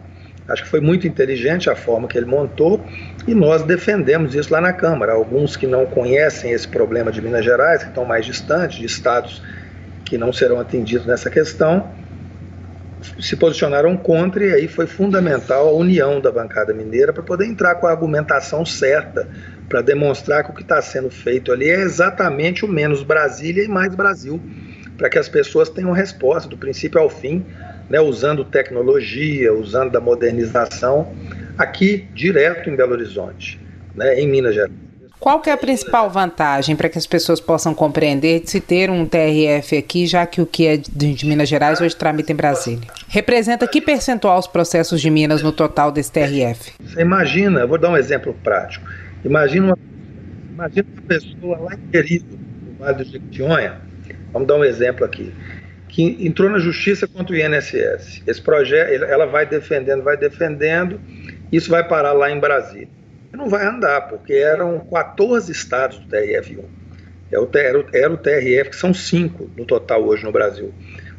Acho 0.49 0.65
que 0.65 0.69
foi 0.69 0.81
muito 0.81 1.07
inteligente 1.07 1.71
a 1.71 1.77
forma 1.77 2.09
que 2.09 2.19
ele 2.19 2.27
montou 2.27 2.85
e 3.27 3.35
nós 3.35 3.63
defendemos 3.63 4.35
isso 4.35 4.53
lá 4.53 4.61
na 4.61 4.73
Câmara. 4.73 5.13
Alguns 5.13 5.57
que 5.57 5.67
não 5.67 5.87
conhecem 5.87 6.51
esse 6.51 6.67
problema 6.67 7.13
de 7.13 7.23
Minas 7.23 7.45
Gerais, 7.45 7.83
que 7.83 7.89
estão 7.89 8.05
mais 8.05 8.27
distantes, 8.27 8.79
de 8.79 8.87
estados 8.87 9.41
que 10.13 10.19
não 10.19 10.31
serão 10.31 10.61
atendidos 10.61 11.07
nessa 11.07 11.31
questão, 11.31 11.91
se 13.19 13.35
posicionaram 13.35 13.97
contra 13.97 14.45
e 14.45 14.53
aí 14.53 14.69
foi 14.69 14.87
fundamental 14.87 15.67
a 15.67 15.73
união 15.73 16.21
da 16.21 16.31
bancada 16.31 16.75
mineira 16.75 17.15
para 17.15 17.23
poder 17.23 17.47
entrar 17.47 17.77
com 17.77 17.87
a 17.87 17.91
argumentação 17.91 18.63
certa, 18.63 19.27
para 19.71 19.81
demonstrar 19.81 20.45
que 20.45 20.51
o 20.51 20.55
que 20.55 20.61
está 20.61 20.83
sendo 20.83 21.09
feito 21.09 21.51
ali 21.51 21.71
é 21.71 21.81
exatamente 21.81 22.63
o 22.63 22.69
menos 22.69 23.03
Brasília 23.03 23.65
e 23.65 23.69
mais 23.69 23.95
Brasil, 23.95 24.39
para 24.99 25.09
que 25.09 25.19
as 25.19 25.31
pessoas 25.31 25.71
tenham 25.71 25.93
resposta 25.93 26.47
do 26.47 26.59
princípio 26.59 27.01
ao 27.01 27.09
fim, 27.09 27.47
né, 27.89 27.99
usando 27.99 28.45
tecnologia, 28.45 29.51
usando 29.55 29.93
da 29.93 30.01
modernização, 30.01 31.11
aqui 31.57 32.07
direto 32.13 32.69
em 32.69 32.77
Belo 32.77 32.93
Horizonte, 32.93 33.59
né, 33.95 34.21
em 34.21 34.29
Minas 34.29 34.55
Gerais. 34.55 34.82
Qual 35.23 35.39
que 35.39 35.49
é 35.49 35.53
a 35.53 35.57
principal 35.57 36.11
vantagem 36.11 36.75
para 36.75 36.89
que 36.89 36.99
as 36.99 37.07
pessoas 37.07 37.41
possam 37.41 37.73
compreender 37.73 38.41
de 38.41 38.51
se 38.51 38.61
ter 38.61 38.91
um 38.91 39.07
TRF 39.07 39.77
aqui, 39.79 40.05
já 40.05 40.27
que 40.27 40.41
o 40.41 40.47
que 40.47 40.67
é 40.67 40.77
de 40.77 41.25
Minas 41.25 41.49
Gerais 41.49 41.81
hoje 41.81 41.95
tramita 41.95 42.33
em 42.33 42.35
Brasília? 42.35 42.89
Representa 43.07 43.69
que 43.69 43.81
percentual 43.81 44.37
os 44.41 44.49
processos 44.49 45.01
de 45.01 45.09
Minas 45.11 45.41
no 45.41 45.53
total 45.53 45.93
desse 45.93 46.11
TRF? 46.11 46.73
Você 46.81 47.01
imagina, 47.01 47.65
vou 47.69 47.79
dar 47.79 47.91
um 47.91 47.97
exemplo 47.97 48.37
prático. 48.43 48.85
Imagina 49.25 49.67
uma, 49.67 49.79
imagina 50.55 50.89
uma 50.93 51.03
pessoa 51.03 51.57
lá 51.57 51.75
em 51.75 51.91
Querido, 51.93 52.37
no 52.67 52.75
Vale 52.81 52.97
do 52.97 53.05
Jequitinhonha, 53.05 53.81
vamos 54.33 54.49
dar 54.49 54.57
um 54.57 54.65
exemplo 54.65 55.05
aqui, 55.05 55.33
que 55.89 56.27
entrou 56.27 56.51
na 56.51 56.59
justiça 56.59 57.07
contra 57.07 57.33
o 57.33 57.39
INSS. 57.39 58.25
Esse 58.27 58.43
projeto, 58.43 59.05
ela 59.05 59.27
vai 59.27 59.47
defendendo, 59.47 60.03
vai 60.03 60.17
defendendo, 60.17 61.01
isso 61.53 61.71
vai 61.71 61.87
parar 61.87 62.13
lá 62.13 62.29
em 62.29 62.41
Brasília 62.41 63.02
não 63.37 63.49
vai 63.49 63.67
andar, 63.67 64.09
porque 64.09 64.35
eram 64.35 64.81
14 64.81 65.51
estados 65.51 65.99
do 65.99 66.09
TRF1. 66.09 66.65
É 67.33 67.99
era 67.99 68.13
o 68.13 68.17
TRF, 68.19 68.71
que 68.71 68.77
são 68.77 68.93
cinco 68.93 69.51
no 69.57 69.65
total 69.65 70.05
hoje 70.05 70.23
no 70.23 70.31
Brasil. 70.31 70.73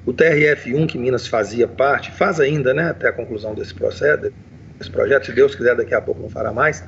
O 0.06 0.14
TRF1, 0.14 0.88
que 0.88 0.98
Minas 0.98 1.28
fazia 1.28 1.68
parte, 1.68 2.12
faz 2.12 2.40
ainda, 2.40 2.74
né, 2.74 2.90
até 2.90 3.08
a 3.08 3.14
conclusão 3.14 3.56
desse 3.56 3.74
processo, 3.74 4.32
desse 4.78 4.92
projeto, 4.92 5.26
se 5.26 5.32
Deus 5.32 5.56
quiser, 5.56 5.76
daqui 5.76 5.96
a 5.96 6.02
pouco 6.02 6.22
não 6.22 6.30
fará 6.30 6.52
mais. 6.52 6.84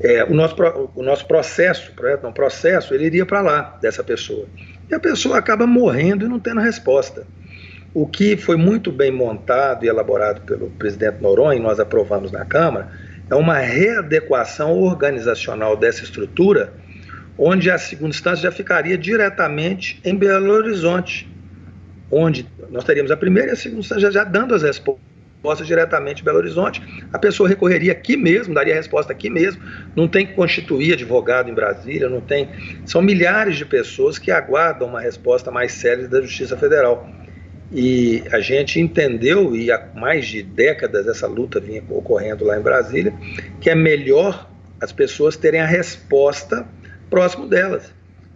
É, 0.00 0.24
o, 0.24 0.34
nosso, 0.34 0.54
o 0.94 1.02
nosso 1.02 1.26
processo, 1.26 1.92
projeto 1.92 2.22
não, 2.22 2.32
processo, 2.32 2.94
ele 2.94 3.06
iria 3.06 3.26
para 3.26 3.40
lá, 3.40 3.78
dessa 3.80 4.04
pessoa. 4.04 4.46
E 4.88 4.94
a 4.94 5.00
pessoa 5.00 5.38
acaba 5.38 5.66
morrendo 5.66 6.24
e 6.24 6.28
não 6.28 6.38
tendo 6.38 6.60
resposta. 6.60 7.26
O 7.92 8.06
que 8.06 8.36
foi 8.36 8.56
muito 8.56 8.92
bem 8.92 9.10
montado 9.10 9.84
e 9.84 9.88
elaborado 9.88 10.42
pelo 10.42 10.70
presidente 10.70 11.20
Noronha, 11.20 11.58
e 11.58 11.62
nós 11.62 11.80
aprovamos 11.80 12.30
na 12.30 12.44
Câmara, 12.44 12.90
é 13.28 13.34
uma 13.34 13.58
readequação 13.58 14.78
organizacional 14.78 15.76
dessa 15.76 16.04
estrutura, 16.04 16.72
onde 17.38 17.70
a 17.70 17.78
segunda 17.78 18.10
instância 18.10 18.44
já 18.44 18.52
ficaria 18.52 18.96
diretamente 18.96 20.00
em 20.04 20.16
Belo 20.16 20.52
Horizonte, 20.52 21.28
onde 22.10 22.46
nós 22.70 22.84
teríamos 22.84 23.10
a 23.10 23.16
primeira 23.16 23.50
e 23.50 23.52
a 23.52 23.56
segunda 23.56 23.80
instância 23.80 24.10
já 24.10 24.24
dando 24.24 24.54
as 24.54 24.62
respostas 24.62 25.04
diretamente 25.64 26.22
em 26.22 26.24
Belo 26.24 26.38
Horizonte. 26.38 26.82
A 27.12 27.18
pessoa 27.18 27.48
recorreria 27.48 27.92
aqui 27.92 28.16
mesmo, 28.16 28.54
daria 28.54 28.72
a 28.72 28.76
resposta 28.76 29.12
aqui 29.12 29.28
mesmo, 29.28 29.62
não 29.94 30.08
tem 30.08 30.26
que 30.26 30.34
constituir 30.34 30.94
advogado 30.94 31.50
em 31.50 31.54
Brasília, 31.54 32.08
não 32.08 32.20
tem. 32.20 32.48
São 32.84 33.02
milhares 33.02 33.56
de 33.56 33.64
pessoas 33.64 34.18
que 34.18 34.30
aguardam 34.30 34.88
uma 34.88 35.00
resposta 35.00 35.50
mais 35.50 35.72
séria 35.72 36.08
da 36.08 36.20
Justiça 36.20 36.56
Federal. 36.56 37.08
E 37.72 38.22
a 38.30 38.40
gente 38.40 38.80
entendeu, 38.80 39.56
e 39.56 39.72
há 39.72 39.88
mais 39.94 40.26
de 40.26 40.42
décadas 40.42 41.06
essa 41.06 41.26
luta 41.26 41.58
vinha 41.58 41.82
ocorrendo 41.88 42.44
lá 42.44 42.58
em 42.58 42.62
Brasília, 42.62 43.12
que 43.60 43.68
é 43.68 43.74
melhor 43.74 44.48
as 44.80 44.92
pessoas 44.92 45.36
terem 45.36 45.60
a 45.60 45.66
resposta 45.66 46.66
próximo 47.10 47.46
delas. 47.46 47.92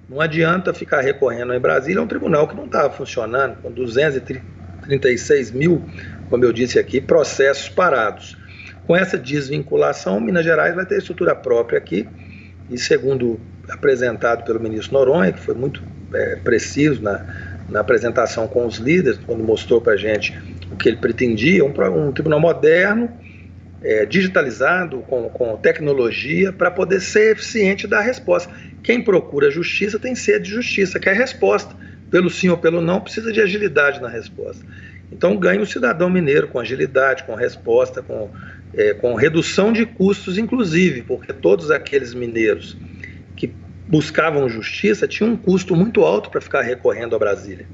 Não 0.09 0.21
adianta 0.21 0.75
ficar 0.75 1.01
recorrendo 1.01 1.55
em 1.55 1.61
Brasília, 1.61 2.01
é 2.01 2.03
um 2.03 2.09
tribunal 2.09 2.49
que 2.49 2.57
não 2.57 2.65
estava 2.65 2.91
funcionando, 2.91 3.63
com 3.63 3.71
236 3.71 5.53
mil, 5.53 5.85
como 6.29 6.45
eu 6.45 6.53
disse 6.53 6.79
aqui, 6.79 7.01
processos 7.01 7.69
parados. 7.69 8.37
Com 8.87 8.97
essa 8.97 9.17
desvinculação, 9.17 10.21
Minas 10.21 10.45
Gerais 10.45 10.75
vai 10.75 10.85
ter 10.85 10.99
estrutura 10.99 11.37
própria 11.37 11.79
aqui, 11.79 12.09
e 12.69 12.77
segundo 12.77 13.39
apresentado 13.69 14.45
pelo 14.45 14.59
ministro 14.59 14.95
Noronha, 14.95 15.33
que 15.33 15.39
foi 15.39 15.55
muito 15.55 15.81
é, 16.13 16.37
preciso 16.37 17.01
na, 17.01 17.25
na 17.71 17.81
apresentação 17.81 18.49
com 18.49 18.67
os 18.67 18.77
líderes, 18.77 19.19
quando 19.25 19.43
mostrou 19.43 19.81
para 19.81 19.95
a 19.95 19.97
gente 19.97 20.37
o 20.71 20.77
que 20.77 20.89
ele 20.89 20.99
pretendia, 20.99 21.65
um, 21.65 21.73
um 22.09 22.13
tribunal 22.13 22.41
moderno, 22.41 23.11
é, 23.83 24.05
digitalizado, 24.05 24.99
com, 25.09 25.29
com 25.31 25.57
tecnologia, 25.57 26.53
para 26.53 26.71
poder 26.71 27.01
ser 27.01 27.33
eficiente 27.33 27.87
da 27.87 28.01
resposta. 28.01 28.53
Quem 28.83 29.03
procura 29.03 29.51
justiça 29.51 29.99
tem 29.99 30.15
sede 30.15 30.45
de 30.45 30.51
justiça, 30.51 30.99
quer 30.99 31.17
resposta. 31.17 31.75
Pelo 32.11 32.29
sim 32.29 32.49
ou 32.49 32.59
pelo 32.59 32.81
não, 32.81 33.01
precisa 33.01 33.33
de 33.33 33.41
agilidade 33.41 34.01
na 34.01 34.09
resposta. 34.09 34.65
Então 35.13 35.37
ganha 35.37 35.61
o 35.61 35.67
cidadão 35.67 36.11
mineiro 36.11 36.49
com 36.49 36.59
agilidade, 36.59 37.25
com 37.25 37.35
resposta, 37.35 38.03
com, 38.03 38.31
é, 38.75 38.95
com 38.95 39.15
redução 39.15 39.73
de 39.73 39.87
custos, 39.87 40.39
inclusive, 40.39 41.03
porque 41.03 41.33
todos 41.33 41.71
aqueles 41.71 42.15
mineiros 42.15 42.77
que 43.37 43.53
buscavam 43.91 44.49
justiça 44.49 45.09
tinham 45.09 45.33
um 45.33 45.37
custo 45.37 45.75
muito 45.75 46.03
alto 46.03 46.31
para 46.31 46.41
ficar 46.41 46.63
recorrendo 46.63 47.17
a 47.17 47.19
Brasília. 47.19 47.67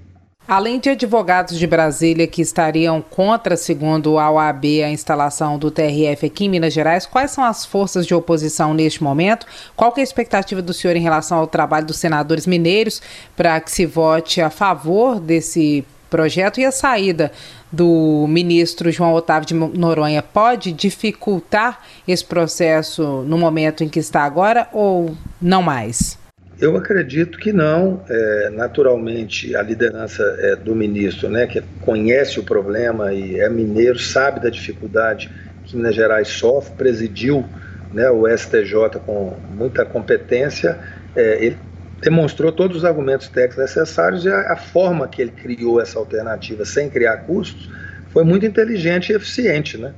Além 0.49 0.79
de 0.79 0.91
advogados 0.91 1.59
de 1.59 1.67
Brasília 1.67 2.25
que 2.25 2.41
estariam 2.41 3.03
contra, 3.03 3.57
segundo 3.57 4.17
a 4.17 4.31
OAB, 4.31 4.65
a 4.85 4.89
instalação 4.89 5.59
do 5.59 5.73
TRF 5.73 6.25
aqui 6.25 6.45
em 6.45 6.49
Minas 6.49 6.73
Gerais, 6.73 7.05
quais 7.05 7.33
são 7.33 7.43
as 7.43 7.67
forças 7.67 8.07
de 8.07 8.15
oposição 8.15 8.73
neste 8.73 9.03
momento? 9.03 9.45
Qual 9.75 9.93
é 9.97 10.01
a 10.01 10.05
expectativa 10.05 10.63
do 10.63 10.73
senhor 10.73 10.95
em 10.95 11.03
relação 11.03 11.39
ao 11.39 11.49
trabalho 11.49 11.87
dos 11.87 11.99
senadores 11.99 12.47
mineiros 12.47 13.03
para 13.37 13.61
que 13.61 13.73
se 13.73 13.85
vote 13.85 14.41
a 14.41 14.49
favor 14.49 15.19
desse 15.19 15.85
projeto 16.09 16.61
e 16.61 16.65
a 16.65 16.71
saída 16.71 17.33
do 17.71 18.27
ministro 18.29 18.91
João 18.91 19.13
Otávio 19.13 19.49
de 19.49 19.55
Noronha 19.55 20.23
pode 20.23 20.73
dificultar 20.73 21.81
esse 22.07 22.25
processo 22.25 23.23
no 23.23 23.37
momento 23.37 23.83
em 23.83 23.89
que 23.89 23.99
está 23.99 24.23
agora 24.23 24.69
ou 24.73 25.17
não 25.41 25.63
mais? 25.63 26.19
Eu 26.59 26.77
acredito 26.77 27.39
que 27.39 27.53
não. 27.53 28.03
É, 28.09 28.51
naturalmente, 28.51 29.55
a 29.55 29.63
liderança 29.63 30.23
é, 30.39 30.57
do 30.57 30.75
ministro, 30.75 31.29
né, 31.29 31.47
que 31.47 31.63
conhece 31.83 32.41
o 32.41 32.43
problema 32.43 33.13
e 33.13 33.39
é 33.39 33.49
mineiro, 33.51 33.99
sabe 33.99 34.41
da 34.41 34.49
dificuldade 34.49 35.31
que 35.65 35.77
Minas 35.77 35.95
Gerais 35.95 36.29
sofre, 36.29 36.75
presidiu 36.77 37.45
né, 37.93 38.09
o 38.11 38.27
STJ 38.27 39.01
com 39.05 39.37
muita 39.55 39.85
competência, 39.85 40.79
é, 41.15 41.45
ele 41.45 41.59
demonstrou 42.01 42.53
todos 42.53 42.79
os 42.79 42.85
argumentos 42.85 43.29
técnicos 43.29 43.59
necessários 43.59 44.25
e 44.25 44.29
a, 44.29 44.53
a, 44.53 44.57
forma 44.57 45.09
que 45.09 45.23
ele 45.23 45.31
criou 45.31 45.81
essa 45.81 45.99
alternativa 45.99 46.65
sem 46.65 46.91
criar 46.91 47.19
custos 47.19 47.71
foi 48.11 48.25
muito 48.25 48.47
inteligente 48.47 49.11
e 49.11 49.17
eficiente, 49.17 49.79
né? 49.79 49.93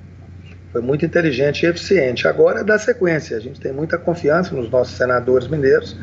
Foi 0.72 0.82
muito 0.82 1.04
inteligente 1.04 1.64
e 1.64 1.66
eficiente. 1.66 2.28
Agora 2.28 2.62
dá 2.62 2.78
sequência. 2.78 3.36
A 3.36 3.40
gente 3.40 3.58
tem 3.58 3.72
muita 3.72 3.96
confiança 3.96 4.54
nos 4.54 4.70
nossos 4.70 4.96
senadores 4.96 5.48
mineiros 5.48 5.96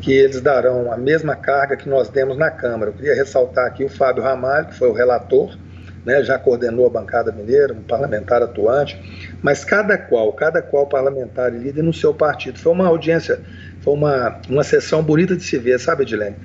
que 0.00 0.12
eles 0.12 0.40
darão 0.40 0.92
a 0.92 0.96
mesma 0.96 1.34
carga 1.34 1.76
que 1.76 1.88
nós 1.88 2.08
demos 2.08 2.36
na 2.36 2.50
Câmara. 2.50 2.90
Eu 2.90 2.94
queria 2.94 3.14
ressaltar 3.14 3.66
aqui 3.66 3.84
o 3.84 3.88
Fábio 3.88 4.22
Ramalho, 4.22 4.66
que 4.66 4.74
foi 4.74 4.88
o 4.88 4.92
relator, 4.92 5.56
né, 6.04 6.22
já 6.22 6.38
coordenou 6.38 6.86
a 6.86 6.90
bancada 6.90 7.32
mineira, 7.32 7.72
um 7.72 7.82
parlamentar 7.82 8.42
atuante, 8.42 9.36
mas 9.42 9.64
cada 9.64 9.98
qual, 9.98 10.32
cada 10.32 10.62
qual 10.62 10.86
parlamentar 10.86 11.52
e 11.52 11.58
líder 11.58 11.82
no 11.82 11.92
seu 11.92 12.14
partido. 12.14 12.58
Foi 12.58 12.72
uma 12.72 12.86
audiência, 12.86 13.40
foi 13.88 13.94
uma, 13.94 14.38
uma 14.50 14.62
sessão 14.62 15.02
bonita 15.02 15.34
de 15.34 15.42
se 15.42 15.56
ver, 15.56 15.80
sabe, 15.80 16.02
Edilene? 16.02 16.36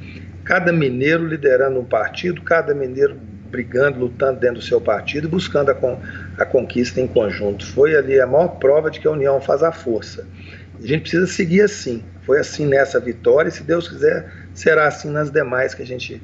Cada 0.46 0.72
mineiro 0.72 1.28
liderando 1.28 1.78
um 1.78 1.84
partido, 1.84 2.42
cada 2.42 2.74
mineiro 2.74 3.18
brigando, 3.52 4.00
lutando 4.00 4.40
dentro 4.40 4.60
do 4.60 4.62
seu 4.62 4.80
partido, 4.80 5.28
buscando 5.28 5.70
a, 5.70 5.76
con 5.76 6.00
a 6.38 6.46
conquista 6.46 7.02
em 7.02 7.08
conjunto. 7.08 7.66
Foi 7.66 7.96
ali 7.98 8.20
a 8.20 8.26
maior 8.26 8.48
prova 8.60 8.90
de 8.90 9.02
que 9.02 9.08
a 9.08 9.12
união 9.12 9.42
faz 9.42 9.62
a 9.62 9.74
força. 9.74 10.26
A 10.82 10.88
gente 10.88 11.02
precisa 11.02 11.28
seguir 11.28 11.62
assim. 11.62 12.02
Foi 12.26 12.40
assim 12.40 12.66
nessa 12.66 12.98
vitória, 12.98 13.50
e 13.50 13.52
se 13.52 13.64
Deus 13.64 13.90
quiser, 13.90 14.32
será 14.54 14.88
assim 14.88 15.10
nas 15.10 15.30
demais 15.30 15.74
que 15.74 15.82
a 15.82 15.86
gente 15.86 16.22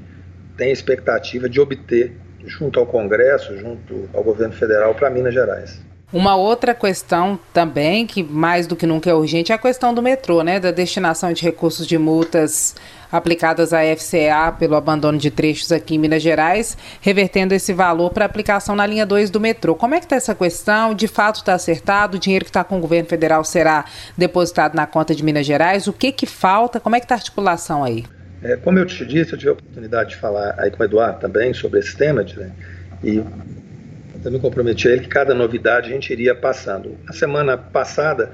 tem 0.55 0.71
expectativa 0.71 1.49
de 1.49 1.59
obter 1.59 2.13
junto 2.45 2.79
ao 2.79 2.85
Congresso, 2.85 3.57
junto 3.57 4.09
ao 4.13 4.23
governo 4.23 4.53
federal 4.53 4.95
para 4.95 5.09
Minas 5.09 5.33
Gerais. 5.33 5.88
Uma 6.11 6.35
outra 6.35 6.73
questão 6.73 7.39
também, 7.53 8.07
que 8.07 8.23
mais 8.23 8.65
do 8.65 8.75
que 8.75 8.87
nunca 8.87 9.11
é 9.11 9.13
urgente, 9.13 9.51
é 9.51 9.55
a 9.55 9.59
questão 9.59 9.93
do 9.93 10.01
metrô, 10.01 10.41
né? 10.41 10.59
Da 10.59 10.71
destinação 10.71 11.31
de 11.31 11.43
recursos 11.43 11.85
de 11.85 11.99
multas 11.99 12.75
aplicadas 13.11 13.73
à 13.73 13.81
FCA 13.95 14.51
pelo 14.57 14.75
abandono 14.75 15.19
de 15.19 15.29
trechos 15.29 15.71
aqui 15.71 15.95
em 15.95 15.97
Minas 15.99 16.23
Gerais, 16.23 16.75
revertendo 16.99 17.53
esse 17.53 17.73
valor 17.73 18.11
para 18.11 18.25
aplicação 18.25 18.75
na 18.75 18.87
linha 18.87 19.05
2 19.05 19.29
do 19.29 19.39
metrô. 19.39 19.75
Como 19.75 19.93
é 19.93 19.99
que 19.99 20.05
está 20.05 20.15
essa 20.15 20.33
questão? 20.33 20.95
De 20.95 21.07
fato 21.07 21.37
está 21.37 21.53
acertado? 21.53 22.17
O 22.17 22.19
dinheiro 22.19 22.43
que 22.43 22.49
está 22.49 22.63
com 22.63 22.79
o 22.79 22.81
governo 22.81 23.07
federal 23.07 23.43
será 23.43 23.85
depositado 24.17 24.73
na 24.73 24.87
conta 24.87 25.13
de 25.13 25.23
Minas 25.23 25.45
Gerais? 25.45 25.85
O 25.85 25.93
que 25.93 26.11
que 26.11 26.25
falta? 26.25 26.79
Como 26.79 26.95
é 26.95 26.99
que 26.99 27.05
está 27.05 27.13
a 27.13 27.17
articulação 27.17 27.83
aí? 27.83 28.03
É, 28.41 28.55
como 28.55 28.79
eu 28.79 28.85
te 28.85 29.05
disse, 29.05 29.33
eu 29.33 29.37
tive 29.37 29.49
a 29.49 29.53
oportunidade 29.53 30.11
de 30.11 30.15
falar 30.15 30.55
aí 30.57 30.71
com 30.71 30.81
o 30.81 30.85
Eduardo 30.85 31.19
também 31.19 31.53
sobre 31.53 31.79
esse 31.79 31.95
tema, 31.95 32.23
né? 32.23 32.51
e 33.03 33.23
me 34.25 34.39
comprometi 34.39 34.87
a 34.87 34.91
ele 34.91 35.01
que 35.01 35.07
cada 35.07 35.33
novidade 35.33 35.89
a 35.89 35.93
gente 35.93 36.11
iria 36.11 36.35
passando. 36.35 36.97
Na 37.05 37.13
semana 37.13 37.57
passada, 37.57 38.31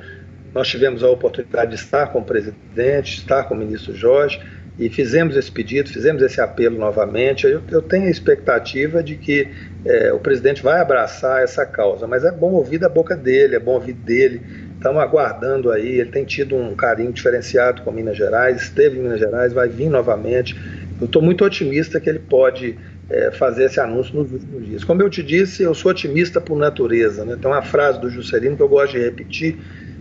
nós 0.53 0.67
tivemos 0.67 1.03
a 1.03 1.09
oportunidade 1.09 1.71
de 1.71 1.75
estar 1.75 2.07
com 2.07 2.19
o 2.19 2.23
presidente, 2.23 3.17
estar 3.17 3.43
com 3.43 3.53
o 3.53 3.57
ministro 3.57 3.93
Jorge, 3.93 4.39
e 4.77 4.89
fizemos 4.89 5.37
esse 5.37 5.51
pedido, 5.51 5.89
fizemos 5.89 6.21
esse 6.21 6.41
apelo 6.41 6.77
novamente. 6.77 7.45
Eu, 7.45 7.61
eu 7.71 7.81
tenho 7.81 8.07
a 8.07 8.09
expectativa 8.09 9.01
de 9.01 9.15
que 9.15 9.47
é, 9.85 10.11
o 10.11 10.19
presidente 10.19 10.61
vai 10.61 10.81
abraçar 10.81 11.43
essa 11.43 11.65
causa, 11.65 12.07
mas 12.07 12.25
é 12.25 12.31
bom 12.31 12.51
ouvir 12.51 12.77
da 12.77 12.89
boca 12.89 13.15
dele, 13.15 13.55
é 13.55 13.59
bom 13.59 13.73
ouvir 13.73 13.93
dele. 13.93 14.41
Estamos 14.75 15.01
aguardando 15.01 15.71
aí, 15.71 15.99
ele 15.99 16.11
tem 16.11 16.25
tido 16.25 16.55
um 16.55 16.75
carinho 16.75 17.13
diferenciado 17.13 17.81
com 17.83 17.91
Minas 17.91 18.17
Gerais, 18.17 18.61
esteve 18.61 18.97
em 18.97 19.03
Minas 19.03 19.19
Gerais, 19.19 19.53
vai 19.53 19.69
vir 19.69 19.89
novamente. 19.89 20.55
Eu 20.99 21.05
estou 21.05 21.21
muito 21.21 21.43
otimista 21.43 21.99
que 21.99 22.09
ele 22.09 22.19
pode 22.19 22.77
é, 23.09 23.31
fazer 23.31 23.65
esse 23.65 23.79
anúncio 23.79 24.15
nos 24.15 24.31
últimos 24.31 24.65
dias. 24.65 24.83
Como 24.83 25.01
eu 25.01 25.09
te 25.09 25.21
disse, 25.21 25.63
eu 25.63 25.73
sou 25.73 25.91
otimista 25.91 26.41
por 26.41 26.57
natureza. 26.57 27.23
Né? 27.23 27.37
Tem 27.39 27.49
uma 27.49 27.61
frase 27.61 27.99
do 27.99 28.09
Juscelino 28.09 28.55
que 28.55 28.63
eu 28.63 28.69
gosto 28.69 28.93
de 28.93 28.99
repetir, 28.99 29.57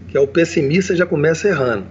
que 0.08 0.16
é 0.16 0.20
o 0.20 0.26
pessimista 0.26 0.96
já 0.96 1.04
começa 1.04 1.48
errando. 1.48 1.86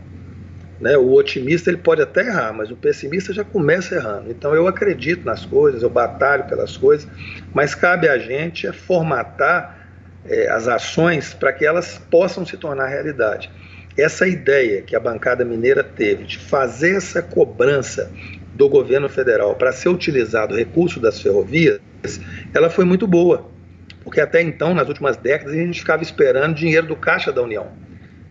Né? 0.79 0.97
O 0.97 1.13
otimista 1.13 1.69
ele 1.69 1.77
pode 1.77 2.01
até 2.01 2.27
errar, 2.27 2.53
mas 2.53 2.71
o 2.71 2.75
pessimista 2.75 3.31
já 3.33 3.43
começa 3.43 3.95
errando. 3.95 4.31
Então 4.31 4.55
eu 4.55 4.67
acredito 4.67 5.23
nas 5.23 5.45
coisas, 5.45 5.83
eu 5.83 5.89
batalho 5.89 6.45
pelas 6.45 6.75
coisas, 6.75 7.07
mas 7.53 7.75
cabe 7.75 8.07
a 8.07 8.17
gente 8.17 8.65
é 8.67 8.73
formatar 8.73 9.87
é, 10.25 10.49
as 10.49 10.67
ações 10.67 11.33
para 11.33 11.53
que 11.53 11.65
elas 11.65 12.01
possam 12.09 12.45
se 12.45 12.57
tornar 12.57 12.87
realidade. 12.87 13.51
Essa 13.95 14.27
ideia 14.27 14.81
que 14.81 14.95
a 14.95 14.99
bancada 14.99 15.45
mineira 15.45 15.83
teve 15.83 16.23
de 16.23 16.39
fazer 16.39 16.95
essa 16.95 17.21
cobrança 17.21 18.11
do 18.55 18.69
governo 18.69 19.09
federal 19.09 19.55
para 19.55 19.71
ser 19.71 19.89
utilizado 19.89 20.53
o 20.53 20.57
recurso 20.57 20.99
das 20.99 21.19
ferrovias, 21.19 21.79
ela 22.53 22.69
foi 22.69 22.85
muito 22.85 23.07
boa, 23.07 23.49
porque 24.03 24.21
até 24.21 24.41
então, 24.41 24.73
nas 24.73 24.87
últimas 24.87 25.17
décadas, 25.17 25.53
a 25.53 25.57
gente 25.57 25.79
ficava 25.79 26.03
esperando 26.03 26.55
dinheiro 26.55 26.87
do 26.87 26.95
Caixa 26.95 27.31
da 27.31 27.41
União. 27.41 27.67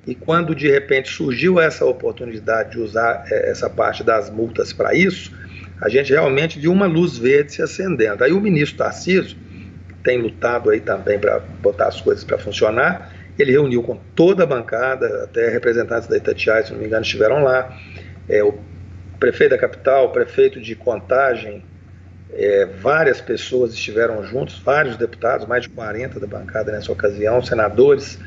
E 0.07 0.15
quando 0.15 0.55
de 0.55 0.69
repente 0.69 1.09
surgiu 1.09 1.61
essa 1.61 1.85
oportunidade 1.85 2.73
de 2.73 2.81
usar 2.81 3.25
é, 3.31 3.51
essa 3.51 3.71
parte 3.71 4.03
das 4.03 4.31
multas 4.31 4.73
para 4.73 4.95
isso, 4.95 5.33
a 5.81 5.89
gente 5.89 6.13
realmente 6.13 6.59
viu 6.59 6.73
uma 6.73 6.87
luz 6.87 7.17
verde 7.17 7.53
se 7.53 7.63
acendendo. 7.63 8.23
Aí 8.23 8.33
o 8.33 8.41
ministro 8.41 8.79
Tarcísio 8.79 9.37
tem 10.03 10.21
lutado 10.21 10.71
aí 10.71 10.81
também 10.81 11.19
para 11.19 11.39
botar 11.39 11.87
as 11.87 12.01
coisas 12.01 12.25
para 12.25 12.37
funcionar. 12.37 13.13
Ele 13.39 13.53
reuniu 13.53 13.83
com 13.83 13.97
toda 14.15 14.43
a 14.43 14.47
bancada, 14.47 15.25
até 15.25 15.49
representantes 15.49 16.09
da 16.09 16.17
Itatiaia, 16.17 16.65
se 16.65 16.73
não 16.73 16.81
me 16.81 16.87
engano, 16.87 17.03
estiveram 17.03 17.43
lá. 17.43 17.77
É, 18.29 18.43
o 18.43 18.55
prefeito 19.23 19.53
da 19.53 19.59
capital, 19.59 20.11
prefeito 20.11 20.61
de 20.61 20.75
Contagem, 20.75 21.63
é, 22.33 22.67
várias 22.67 23.21
pessoas 23.21 23.73
estiveram 23.73 24.25
juntos, 24.25 24.59
vários 24.59 24.97
deputados, 24.97 25.47
mais 25.47 25.63
de 25.63 25.69
40 25.69 26.19
da 26.19 26.27
bancada 26.27 26.73
nessa 26.73 26.91
ocasião, 26.91 27.41
senadores, 27.41 28.19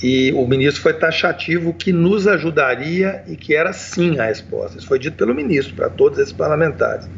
e 0.00 0.32
o 0.34 0.46
ministro 0.46 0.82
foi 0.82 0.92
taxativo 0.92 1.74
que 1.74 1.92
nos 1.92 2.28
ajudaria 2.28 3.24
e 3.26 3.34
que 3.34 3.56
era 3.56 3.72
sim 3.72 4.20
a 4.20 4.26
resposta. 4.26 4.78
Isso 4.78 4.86
foi 4.86 5.00
dito 5.00 5.16
pelo 5.16 5.34
ministro 5.34 5.74
para 5.74 5.90
todos 5.90 6.20
esses 6.20 6.32
parlamentares. 6.32 7.10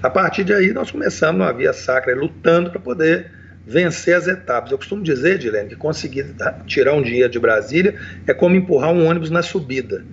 A 0.00 0.08
partir 0.08 0.44
de 0.44 0.52
aí, 0.52 0.72
nós 0.72 0.92
começamos 0.92 1.40
uma 1.40 1.52
via 1.52 1.72
sacra, 1.72 2.14
lutando 2.14 2.70
para 2.70 2.78
poder 2.78 3.32
vencer 3.66 4.14
as 4.14 4.28
etapas. 4.28 4.70
Eu 4.70 4.78
costumo 4.78 5.02
dizer, 5.02 5.38
Dilene, 5.38 5.70
que 5.70 5.76
conseguir 5.76 6.36
tirar 6.66 6.94
um 6.94 7.02
dinheiro 7.02 7.28
de 7.28 7.40
Brasília 7.40 7.96
é 8.28 8.32
como 8.32 8.54
empurrar 8.54 8.92
um 8.92 9.08
ônibus 9.08 9.30
na 9.30 9.42
subida. 9.42 10.04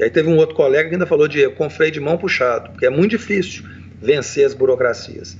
E 0.00 0.04
aí 0.04 0.08
teve 0.08 0.30
um 0.30 0.38
outro 0.38 0.56
colega 0.56 0.88
que 0.88 0.94
ainda 0.94 1.04
falou 1.04 1.28
de 1.28 1.46
com 1.50 1.68
freio 1.68 1.92
de 1.92 2.00
mão 2.00 2.16
puxado, 2.16 2.70
porque 2.70 2.86
é 2.86 2.90
muito 2.90 3.10
difícil 3.10 3.64
vencer 4.00 4.46
as 4.46 4.54
burocracias. 4.54 5.36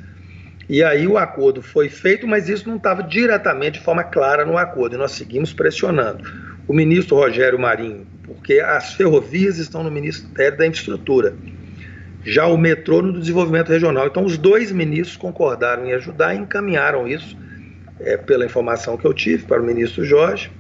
E 0.69 0.85
aí 0.85 1.07
o 1.07 1.17
acordo 1.17 1.62
foi 1.62 1.88
feito, 1.88 2.29
mas 2.29 2.47
isso 2.47 2.69
não 2.69 2.76
estava 2.76 3.02
diretamente 3.02 3.79
de 3.79 3.85
forma 3.87 4.05
clara 4.05 4.45
no 4.45 4.59
acordo, 4.59 4.97
e 4.97 4.99
nós 4.99 5.12
seguimos 5.12 5.55
pressionando. 5.55 6.31
O 6.69 6.75
ministro 6.75 7.17
Rogério 7.17 7.59
Marinho, 7.59 8.07
porque 8.23 8.61
as 8.61 8.93
ferrovias 8.93 9.57
estão 9.57 9.83
no 9.83 9.90
Ministério 9.90 10.59
da 10.59 10.67
Infraestrutura, 10.67 11.35
já 12.23 12.45
o 12.47 12.59
metrô 12.59 13.00
no 13.00 13.19
desenvolvimento 13.19 13.71
regional. 13.71 14.09
Então 14.09 14.26
os 14.26 14.37
dois 14.37 14.71
ministros 14.71 15.17
concordaram 15.17 15.87
em 15.87 15.95
ajudar 15.95 16.35
e 16.35 16.38
encaminharam 16.38 17.09
isso 17.09 17.35
é, 17.99 18.19
pela 18.19 18.45
informação 18.45 18.99
que 18.99 19.07
eu 19.07 19.14
tive 19.14 19.47
para 19.47 19.62
o 19.62 19.64
ministro 19.64 20.05
Jorge. 20.05 20.50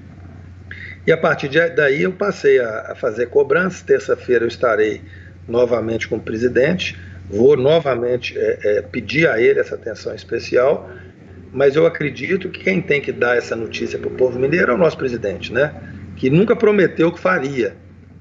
E 1.06 1.12
a 1.12 1.16
partir 1.16 1.48
daí 1.74 2.02
eu 2.02 2.12
passei 2.12 2.60
a, 2.60 2.92
a 2.92 2.94
fazer 2.94 3.26
cobranças. 3.26 3.82
Terça-feira 3.82 4.44
eu 4.44 4.48
estarei 4.48 5.00
novamente 5.48 6.06
com 6.06 6.16
o 6.16 6.20
presidente, 6.20 6.98
vou 7.28 7.56
novamente 7.56 8.38
é, 8.38 8.58
é, 8.62 8.82
pedir 8.82 9.28
a 9.28 9.40
ele 9.40 9.58
essa 9.58 9.74
atenção 9.74 10.14
especial, 10.14 10.90
mas 11.52 11.74
eu 11.74 11.86
acredito 11.86 12.48
que 12.48 12.60
quem 12.60 12.80
tem 12.80 13.00
que 13.00 13.12
dar 13.12 13.36
essa 13.36 13.56
notícia 13.56 13.98
para 13.98 14.08
o 14.08 14.14
povo 14.14 14.38
mineiro 14.38 14.70
é 14.70 14.74
o 14.74 14.78
nosso 14.78 14.96
presidente, 14.96 15.52
né? 15.52 15.74
Que 16.16 16.30
nunca 16.30 16.54
prometeu 16.54 17.10
que 17.10 17.18
faria, 17.18 17.74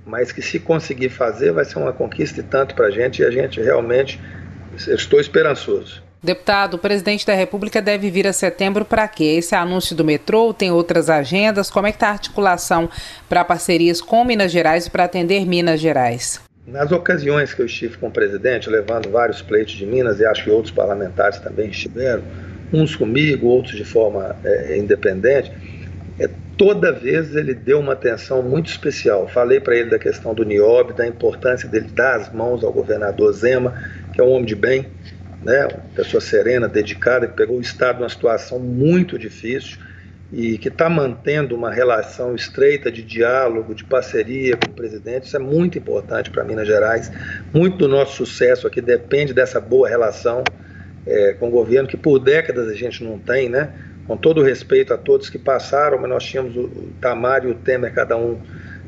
mas 0.06 0.32
que 0.32 0.42
se 0.42 0.60
conseguir 0.60 1.10
fazer 1.10 1.52
vai 1.52 1.66
ser 1.66 1.78
uma 1.78 1.94
conquista 1.94 2.40
e 2.40 2.44
tanto 2.44 2.74
para 2.74 2.88
a 2.88 2.92
gente 2.92 3.22
e 3.22 3.26
a 3.26 3.30
gente 3.30 3.62
realmente 3.62 4.20
estou 4.76 5.20
esperançoso. 5.20 6.09
Deputado, 6.22 6.74
o 6.74 6.78
presidente 6.78 7.26
da 7.26 7.34
República 7.34 7.82
deve 7.82 8.12
vir 8.12 8.28
a 8.28 8.34
setembro 8.34 8.84
para 8.84 9.08
quê? 9.08 9.24
Esse 9.38 9.56
anúncio 9.56 9.96
do 9.96 10.04
metrô 10.04 10.54
tem 10.54 10.70
outras 10.70 11.10
agendas? 11.10 11.72
Como 11.72 11.88
é 11.88 11.92
que 11.92 11.96
está 11.96 12.10
a 12.10 12.12
articulação 12.12 12.90
para 13.30 13.46
parcerias 13.46 14.02
com 14.02 14.26
Minas 14.26 14.52
Gerais 14.52 14.86
e 14.86 14.90
para 14.90 15.06
atender 15.06 15.46
Minas 15.46 15.80
Gerais? 15.80 16.42
Nas 16.68 16.92
ocasiões 16.92 17.54
que 17.54 17.62
eu 17.62 17.66
estive 17.66 17.98
com 17.98 18.10
o 18.10 18.12
presidente, 18.12 18.70
levando 18.70 19.10
vários 19.10 19.42
pleitos 19.42 19.76
de 19.76 19.86
Minas, 19.86 20.20
e 20.20 20.26
acho 20.26 20.44
que 20.44 20.50
outros 20.50 20.74
parlamentares 20.74 21.40
também 21.40 21.70
estiveram, 21.70 22.22
uns 22.74 22.98
comigo, 22.98 23.48
outros 23.48 23.78
de 23.78 23.86
forma 23.86 24.36
é, 24.44 24.78
independente, 24.78 25.52
é, 26.20 26.30
toda 26.58 26.92
vez 26.92 27.34
ele 27.34 27.54
deu 27.54 27.80
uma 27.80 27.94
atenção 27.94 28.44
muito 28.44 28.70
especial. 28.70 29.26
Falei 29.30 29.62
para 29.62 29.74
ele 29.78 29.90
da 29.90 29.98
questão 29.98 30.34
do 30.36 30.44
NIOB, 30.44 30.94
da 30.94 31.08
importância 31.08 31.68
dele 31.70 31.88
dar 31.94 32.18
as 32.18 32.32
mãos 32.34 32.62
ao 32.62 32.74
governador 32.74 33.32
Zema, 33.32 33.74
que 34.14 34.20
é 34.20 34.24
um 34.24 34.32
homem 34.32 34.46
de 34.46 34.56
bem, 34.56 34.86
né, 35.44 35.68
uma 35.68 35.84
pessoa 35.96 36.22
serena, 36.22 36.68
dedicada, 36.68 37.28
que 37.28 37.34
pegou 37.34 37.58
o 37.58 37.62
Estado 37.62 38.00
numa 38.00 38.10
situação 38.10 38.60
muito 38.60 39.18
difícil 39.18 39.78
e 40.32 40.58
que 40.58 40.68
está 40.68 40.90
mantendo 40.90 41.56
uma 41.56 41.72
relação 41.72 42.36
estreita 42.36 42.92
de 42.92 43.02
diálogo, 43.02 43.74
de 43.74 43.84
parceria 43.84 44.56
com 44.58 44.72
o 44.72 44.76
presidente. 44.76 45.26
Isso 45.26 45.36
é 45.36 45.40
muito 45.40 45.78
importante 45.78 46.30
para 46.30 46.44
Minas 46.44 46.68
Gerais. 46.68 47.12
Muito 47.54 47.78
do 47.78 47.88
nosso 47.88 48.18
sucesso 48.18 48.68
aqui 48.68 48.80
depende 48.80 49.34
dessa 49.34 49.60
boa 49.60 49.90
relação 49.90 50.44
é, 51.06 51.34
com 51.34 51.48
o 51.48 51.52
governo, 51.52 51.88
que 51.88 51.98
por 51.98 52.20
décadas 52.20 52.68
a 52.68 52.76
gente 52.76 53.04
não 53.04 53.18
tem, 53.18 53.50
né? 53.50 53.74
Com 54.06 54.16
todo 54.16 54.44
respeito 54.44 54.94
a 54.94 54.98
todos 54.98 55.30
que 55.30 55.40
passaram, 55.40 55.98
mas 55.98 56.10
nós 56.10 56.24
tínhamos 56.24 56.56
o, 56.56 56.70
Tamar 57.02 57.46
e 57.46 57.48
o 57.48 57.56
Temer, 57.56 57.94
cada 57.94 58.16
um 58.16 58.40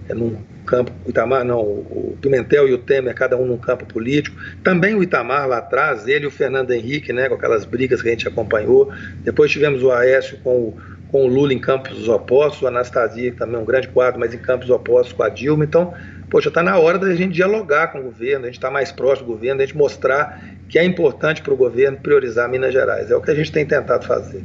num 0.10 0.38
campo, 0.65 0.91
o 1.05 1.10
Itamar 1.10 1.43
não, 1.43 1.60
o 1.60 2.17
Pimentel 2.22 2.67
e 2.67 2.74
o 2.74 2.77
Temer, 2.77 3.13
cada 3.13 3.38
um 3.38 3.46
num 3.46 3.58
campo 3.58 3.86
político. 3.86 4.36
Também 4.63 4.96
o 4.96 5.03
Itamar 5.03 5.48
lá 5.48 5.58
atrás, 5.58 6.08
ele 6.08 6.25
e 6.25 6.27
o 6.27 6.31
Fernando 6.31 6.72
Henrique, 6.72 7.12
né, 7.13 7.27
com 7.29 7.36
aquelas 7.36 7.65
brigas 7.65 8.01
que 8.01 8.08
a 8.08 8.12
gente 8.12 8.27
acompanhou. 8.27 8.91
Depois 9.24 9.51
tivemos 9.51 9.84
o 9.84 9.91
Aécio 9.91 10.38
com 10.43 10.55
o, 10.55 10.77
com 11.10 11.25
o 11.25 11.27
Lula 11.27 11.53
em 11.53 11.60
campos 11.60 12.08
opostos, 12.08 12.62
o 12.62 12.67
Anastasia, 12.67 13.31
que 13.31 13.38
também 13.38 13.55
é 13.55 13.60
um 13.60 13.65
grande 13.65 13.88
quadro, 13.88 14.20
mas 14.20 14.34
em 14.34 14.38
campos 14.38 14.70
opostos 14.70 15.13
com 15.13 15.24
a 15.24 15.29
Dilma. 15.29 15.63
Então, 15.63 15.93
poxa, 16.29 16.50
está 16.50 16.63
na 16.63 16.77
hora 16.77 16.98
da 16.98 17.13
gente 17.15 17.34
dialogar 17.34 17.88
com 17.88 18.00
o 18.00 18.03
governo, 18.03 18.46
a 18.46 18.48
gente 18.48 18.58
está 18.58 18.72
mais 18.72 18.91
próximo 18.91 19.27
do 19.27 19.34
governo, 19.34 19.62
a 19.62 19.65
gente 19.65 19.77
mostrar 19.77 20.41
que 20.70 20.79
é 20.79 20.86
importante 20.86 21.41
para 21.41 21.53
o 21.53 21.58
governo 21.58 21.98
priorizar 21.98 22.48
Minas 22.48 22.74
Gerais. 22.74 23.12
É 23.12 23.15
o 23.15 23.22
que 23.22 23.29
a 23.29 23.36
gente 23.36 23.51
tem 23.51 23.65
tentado 23.65 24.05
fazer. 24.05 24.43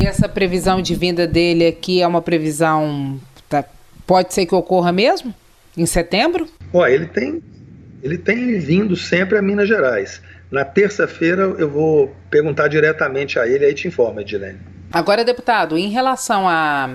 E 0.00 0.04
essa 0.04 0.28
previsão 0.28 0.82
de 0.82 0.94
vinda 0.96 1.26
dele 1.26 1.66
aqui 1.66 2.02
é 2.02 2.06
uma 2.06 2.20
previsão. 2.20 3.20
Pode 4.06 4.34
ser 4.34 4.46
que 4.46 4.54
ocorra 4.54 4.92
mesmo? 4.92 5.34
Em 5.76 5.86
setembro? 5.86 6.48
Ó, 6.72 6.86
ele 6.86 7.06
tem, 7.06 7.42
ele 8.02 8.18
tem 8.18 8.58
vindo 8.58 8.96
sempre 8.96 9.38
a 9.38 9.42
Minas 9.42 9.68
Gerais. 9.68 10.20
Na 10.50 10.64
terça-feira 10.64 11.42
eu 11.58 11.70
vou 11.70 12.14
perguntar 12.30 12.68
diretamente 12.68 13.38
a 13.38 13.46
ele, 13.46 13.64
aí 13.64 13.74
te 13.74 13.88
informa, 13.88 14.20
Edilene. 14.20 14.58
Agora, 14.92 15.24
deputado, 15.24 15.78
em 15.78 15.88
relação 15.88 16.46
a, 16.46 16.90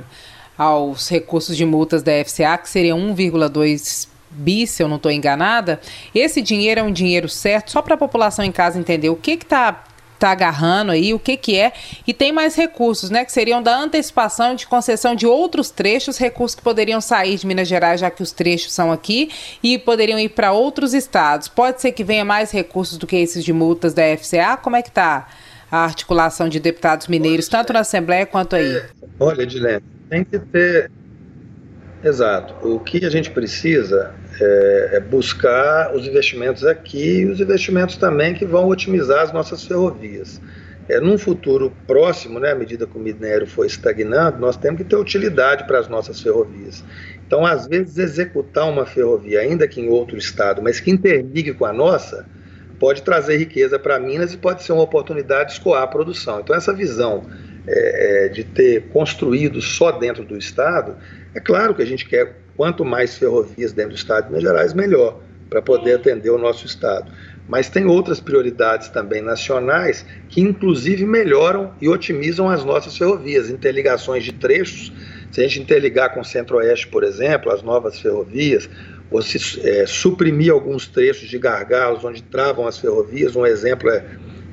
aos 0.55 1.09
recursos 1.09 1.57
de 1.57 1.65
multas 1.65 2.03
da 2.03 2.11
FCA, 2.23 2.55
que 2.59 2.69
seria 2.69 2.93
1,2 2.93 4.07
bi, 4.29 4.67
se 4.67 4.83
eu 4.83 4.87
não 4.87 4.97
estou 4.97 5.11
enganada, 5.11 5.79
esse 6.13 6.41
dinheiro 6.41 6.81
é 6.81 6.83
um 6.83 6.91
dinheiro 6.91 7.27
certo, 7.27 7.71
só 7.71 7.81
para 7.81 7.95
a 7.95 7.97
população 7.97 8.45
em 8.45 8.51
casa 8.51 8.77
entender 8.77 9.09
o 9.09 9.15
que 9.15 9.31
está 9.31 9.83
tá 10.17 10.31
agarrando 10.31 10.91
aí, 10.91 11.13
o 11.13 11.19
que 11.19 11.37
que 11.37 11.57
é, 11.57 11.71
e 12.05 12.13
tem 12.13 12.31
mais 12.31 12.55
recursos, 12.55 13.09
né, 13.09 13.23
que 13.23 13.31
seriam 13.31 13.61
da 13.61 13.77
antecipação 13.77 14.55
de 14.55 14.67
concessão 14.67 15.15
de 15.15 15.25
outros 15.25 15.69
trechos, 15.69 16.17
recursos 16.17 16.55
que 16.55 16.61
poderiam 16.61 16.99
sair 17.01 17.37
de 17.37 17.45
Minas 17.45 17.67
Gerais, 17.67 17.99
já 17.99 18.09
que 18.09 18.23
os 18.23 18.31
trechos 18.31 18.73
são 18.73 18.91
aqui, 18.91 19.29
e 19.61 19.77
poderiam 19.77 20.19
ir 20.19 20.29
para 20.29 20.51
outros 20.51 20.93
estados. 20.93 21.47
Pode 21.47 21.81
ser 21.81 21.91
que 21.91 22.03
venha 22.03 22.25
mais 22.25 22.51
recursos 22.51 22.97
do 22.97 23.07
que 23.07 23.15
esses 23.15 23.43
de 23.43 23.53
multas 23.53 23.93
da 23.93 24.03
FCA? 24.17 24.57
Como 24.57 24.75
é 24.75 24.81
que 24.81 24.91
tá 24.91 25.27
a 25.71 25.83
articulação 25.83 26.47
de 26.47 26.59
deputados 26.59 27.07
mineiros, 27.07 27.47
tanto 27.47 27.73
na 27.73 27.79
Assembleia 27.79 28.25
quanto 28.25 28.55
aí? 28.55 28.81
Olha, 29.19 29.43
Edilene, 29.43 29.83
tem 30.09 30.23
que 30.23 30.39
ter 30.39 30.89
Exato. 32.03 32.53
O 32.67 32.79
que 32.79 33.05
a 33.05 33.09
gente 33.09 33.31
precisa 33.31 34.13
é, 34.39 34.89
é, 34.93 34.99
buscar 34.99 35.95
os 35.95 36.07
investimentos 36.07 36.63
aqui 36.63 37.19
e 37.19 37.25
os 37.25 37.39
investimentos 37.39 37.97
também 37.97 38.33
que 38.33 38.45
vão 38.45 38.67
otimizar 38.67 39.21
as 39.21 39.31
nossas 39.31 39.65
ferrovias. 39.65 40.41
É, 40.89 40.99
num 41.01 41.17
futuro 41.17 41.73
próximo, 41.85 42.39
né, 42.39 42.51
à 42.51 42.55
medida 42.55 42.87
que 42.87 42.95
o 42.95 42.99
minério 42.99 43.45
for 43.45 43.65
estagnando, 43.65 44.39
nós 44.39 44.55
temos 44.55 44.77
que 44.77 44.87
ter 44.87 44.95
utilidade 44.95 45.65
para 45.65 45.79
as 45.79 45.89
nossas 45.89 46.21
ferrovias. 46.21 46.83
Então, 47.25 47.45
às 47.45 47.67
vezes, 47.67 47.97
executar 47.97 48.69
uma 48.69 48.85
ferrovia, 48.85 49.41
ainda 49.41 49.67
que 49.67 49.81
em 49.81 49.89
outro 49.89 50.17
estado, 50.17 50.61
mas 50.61 50.79
que 50.79 50.89
interligue 50.89 51.53
com 51.53 51.65
a 51.65 51.73
nossa, 51.73 52.25
pode 52.79 53.01
trazer 53.01 53.37
riqueza 53.37 53.77
para 53.77 53.99
Minas 53.99 54.33
e 54.33 54.37
pode 54.37 54.63
ser 54.63 54.71
uma 54.71 54.83
oportunidade 54.83 55.49
de 55.49 55.53
escoar 55.53 55.83
a 55.83 55.87
produção. 55.87 56.39
Então, 56.39 56.55
essa 56.55 56.71
visão 56.71 57.25
é, 57.67 58.25
é 58.25 58.29
de 58.29 58.45
ter 58.45 58.87
construído 58.89 59.61
só 59.61 59.91
dentro 59.91 60.23
do 60.23 60.37
estado 60.37 60.95
é 61.37 61.39
claro 61.39 61.75
que 61.75 61.83
a 61.83 61.85
gente 61.85 62.03
quer 62.03 62.35
quanto 62.57 62.83
mais 62.83 63.15
ferrovias 63.15 63.71
dentro 63.71 63.91
do 63.91 63.97
estado 63.97 64.25
de 64.25 64.29
Minas 64.31 64.43
Gerais, 64.43 64.73
melhor, 64.73 65.19
para 65.47 65.61
poder 65.61 65.95
atender 65.95 66.31
o 66.31 66.37
nosso 66.37 66.65
estado. 66.65 67.09
Mas 67.47 67.69
tem 67.69 67.85
outras 67.85 68.19
prioridades 68.19 68.89
também 68.89 69.21
nacionais 69.21 70.05
que, 70.27 70.41
inclusive, 70.41 71.05
melhoram 71.05 71.71
e 71.79 71.87
otimizam 71.87 72.49
as 72.49 72.65
nossas 72.65 72.97
ferrovias, 72.97 73.49
interligações 73.49 74.25
de 74.25 74.33
trechos. 74.33 74.91
Se 75.31 75.39
a 75.39 75.43
gente 75.43 75.61
interligar 75.61 76.13
com 76.13 76.19
o 76.19 76.25
Centro-Oeste, 76.25 76.87
por 76.87 77.03
exemplo, 77.03 77.51
as 77.51 77.61
novas 77.61 77.99
ferrovias, 77.99 78.67
ou 79.09 79.21
se 79.21 79.61
é, 79.65 79.85
suprimir 79.85 80.51
alguns 80.51 80.87
trechos 80.87 81.29
de 81.29 81.37
gargalos 81.37 82.03
onde 82.03 82.21
travam 82.23 82.67
as 82.67 82.77
ferrovias, 82.77 83.35
um 83.35 83.45
exemplo 83.45 83.89
é, 83.89 84.03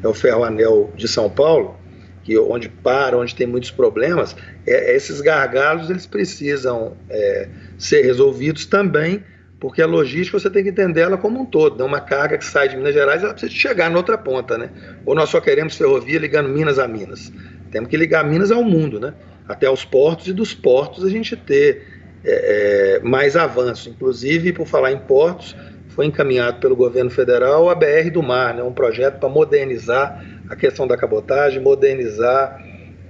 é 0.02 0.06
o 0.06 0.14
Ferroanel 0.14 0.92
de 0.94 1.08
São 1.08 1.28
Paulo, 1.28 1.76
que 2.24 2.36
onde 2.38 2.68
para, 2.68 3.16
onde 3.16 3.34
tem 3.34 3.46
muitos 3.46 3.70
problemas, 3.70 4.34
é, 4.66 4.96
esses 4.96 5.20
gargalos 5.20 5.90
eles 5.90 6.06
precisam 6.06 6.96
é, 7.10 7.48
ser 7.78 8.02
resolvidos 8.02 8.64
também, 8.64 9.22
porque 9.60 9.82
a 9.82 9.86
logística 9.86 10.38
você 10.38 10.50
tem 10.50 10.64
que 10.64 10.70
entender 10.70 11.02
ela 11.02 11.18
como 11.18 11.40
um 11.40 11.44
todo. 11.44 11.78
Né? 11.78 11.84
Uma 11.84 12.00
carga 12.00 12.38
que 12.38 12.44
sai 12.44 12.68
de 12.68 12.76
Minas 12.76 12.94
Gerais, 12.94 13.22
ela 13.22 13.32
precisa 13.32 13.52
chegar 13.52 13.90
na 13.90 13.96
outra 13.96 14.18
ponta, 14.18 14.58
né? 14.58 14.70
Ou 15.06 15.14
nós 15.14 15.28
só 15.28 15.40
queremos 15.40 15.76
ferrovia 15.76 16.18
ligando 16.18 16.48
Minas 16.48 16.78
a 16.78 16.88
Minas. 16.88 17.32
Temos 17.70 17.88
que 17.88 17.96
ligar 17.96 18.24
Minas 18.24 18.50
ao 18.50 18.62
mundo, 18.62 18.98
né? 18.98 19.14
Até 19.48 19.70
os 19.70 19.84
portos 19.84 20.26
e 20.28 20.32
dos 20.32 20.54
portos 20.54 21.04
a 21.04 21.10
gente 21.10 21.36
ter 21.36 21.86
é, 22.24 22.96
é 22.96 23.00
mais 23.00 23.36
avanço. 23.36 23.88
Inclusive, 23.88 24.52
por 24.52 24.66
falar 24.66 24.92
em 24.92 24.98
portos, 24.98 25.56
foi 25.88 26.06
encaminhado 26.06 26.58
pelo 26.60 26.74
governo 26.74 27.10
federal 27.10 27.70
a 27.70 27.74
BR 27.74 28.10
do 28.12 28.22
Mar, 28.22 28.54
né? 28.54 28.62
Um 28.62 28.72
projeto 28.72 29.18
para 29.18 29.28
modernizar 29.28 30.22
a 30.48 30.56
questão 30.56 30.86
da 30.86 30.96
cabotagem, 30.96 31.60
modernizar, 31.60 32.62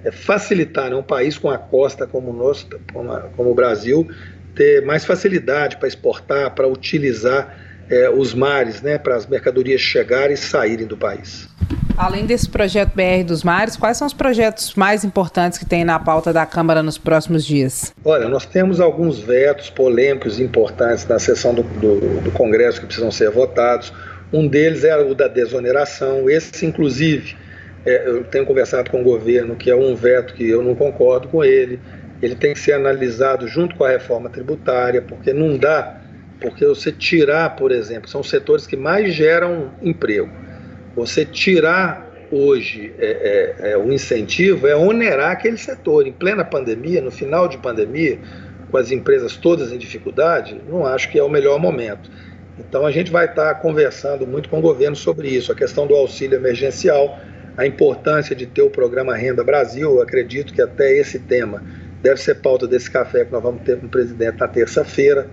é, 0.04 0.10
facilitar 0.10 0.90
né, 0.90 0.96
um 0.96 1.02
país 1.02 1.38
com 1.38 1.50
a 1.50 1.58
costa 1.58 2.06
como 2.06 2.30
o 2.30 2.32
nosso, 2.32 2.68
como, 2.92 3.12
a, 3.12 3.20
como 3.36 3.50
o 3.50 3.54
Brasil, 3.54 4.08
ter 4.54 4.84
mais 4.84 5.04
facilidade 5.04 5.76
para 5.76 5.88
exportar, 5.88 6.54
para 6.54 6.68
utilizar 6.68 7.58
é, 7.90 8.08
os 8.08 8.34
mares, 8.34 8.80
né, 8.82 8.98
para 8.98 9.16
as 9.16 9.26
mercadorias 9.26 9.80
chegarem 9.80 10.34
e 10.34 10.36
saírem 10.36 10.86
do 10.86 10.96
país. 10.96 11.48
Além 11.96 12.26
desse 12.26 12.48
projeto 12.48 12.92
BR 12.94 13.24
dos 13.24 13.44
Mares, 13.44 13.76
quais 13.76 13.96
são 13.96 14.06
os 14.06 14.12
projetos 14.12 14.74
mais 14.74 15.04
importantes 15.04 15.58
que 15.58 15.64
tem 15.64 15.84
na 15.84 15.96
pauta 15.98 16.32
da 16.32 16.44
Câmara 16.44 16.82
nos 16.82 16.98
próximos 16.98 17.44
dias? 17.44 17.94
Olha, 18.04 18.28
nós 18.28 18.44
temos 18.44 18.80
alguns 18.80 19.20
vetos 19.20 19.70
polêmicos 19.70 20.40
importantes 20.40 21.06
na 21.06 21.20
sessão 21.20 21.54
do, 21.54 21.62
do, 21.62 22.20
do 22.20 22.30
Congresso 22.32 22.80
que 22.80 22.86
precisam 22.86 23.12
ser 23.12 23.30
votados. 23.30 23.92
Um 24.32 24.48
deles 24.48 24.84
é 24.84 24.96
o 24.96 25.14
da 25.14 25.28
desoneração. 25.28 26.28
Esse, 26.28 26.66
inclusive, 26.66 27.36
é, 27.84 28.08
eu 28.08 28.24
tenho 28.24 28.46
conversado 28.46 28.90
com 28.90 29.00
o 29.00 29.04
governo 29.04 29.56
que 29.56 29.70
é 29.70 29.76
um 29.76 29.94
veto 29.94 30.34
que 30.34 30.48
eu 30.48 30.62
não 30.62 30.74
concordo 30.74 31.28
com 31.28 31.44
ele. 31.44 31.78
Ele 32.22 32.34
tem 32.34 32.54
que 32.54 32.60
ser 32.60 32.72
analisado 32.72 33.46
junto 33.46 33.76
com 33.76 33.84
a 33.84 33.90
reforma 33.90 34.30
tributária, 34.30 35.02
porque 35.02 35.32
não 35.32 35.58
dá, 35.58 36.00
porque 36.40 36.64
você 36.66 36.90
tirar, 36.90 37.56
por 37.56 37.70
exemplo, 37.70 38.08
são 38.08 38.22
setores 38.22 38.66
que 38.66 38.76
mais 38.76 39.12
geram 39.12 39.72
emprego. 39.82 40.30
Você 40.96 41.24
tirar 41.24 42.10
hoje 42.30 42.92
é, 42.98 43.54
é, 43.60 43.70
é, 43.72 43.76
o 43.76 43.92
incentivo 43.92 44.66
é 44.66 44.74
onerar 44.74 45.32
aquele 45.32 45.58
setor. 45.58 46.06
Em 46.06 46.12
plena 46.12 46.44
pandemia, 46.44 47.00
no 47.00 47.10
final 47.10 47.48
de 47.48 47.58
pandemia, 47.58 48.18
com 48.70 48.76
as 48.76 48.90
empresas 48.90 49.36
todas 49.36 49.72
em 49.72 49.78
dificuldade, 49.78 50.60
não 50.68 50.86
acho 50.86 51.10
que 51.10 51.18
é 51.18 51.22
o 51.22 51.28
melhor 51.28 51.58
momento. 51.58 52.10
Então 52.58 52.86
a 52.86 52.90
gente 52.90 53.10
vai 53.10 53.26
estar 53.26 53.54
conversando 53.56 54.26
muito 54.26 54.48
com 54.48 54.58
o 54.58 54.62
governo 54.62 54.96
sobre 54.96 55.28
isso, 55.28 55.50
a 55.50 55.54
questão 55.54 55.86
do 55.86 55.94
auxílio 55.94 56.36
emergencial. 56.36 57.18
a 57.56 57.64
importância 57.64 58.34
de 58.34 58.46
ter 58.46 58.62
o 58.62 58.68
programa 58.68 59.14
Renda 59.14 59.44
Brasil. 59.44 59.88
Eu 59.88 60.02
acredito 60.02 60.52
que 60.52 60.60
até 60.60 60.92
esse 60.92 61.20
tema 61.20 61.62
deve 62.02 62.20
ser 62.20 62.34
pauta 62.36 62.66
desse 62.66 62.90
café 62.90 63.24
que 63.24 63.30
nós 63.30 63.40
vamos 63.40 63.62
ter 63.62 63.78
com 63.78 63.86
o 63.86 63.88
presidente 63.88 64.38
na 64.38 64.48
terça-feira 64.48 65.28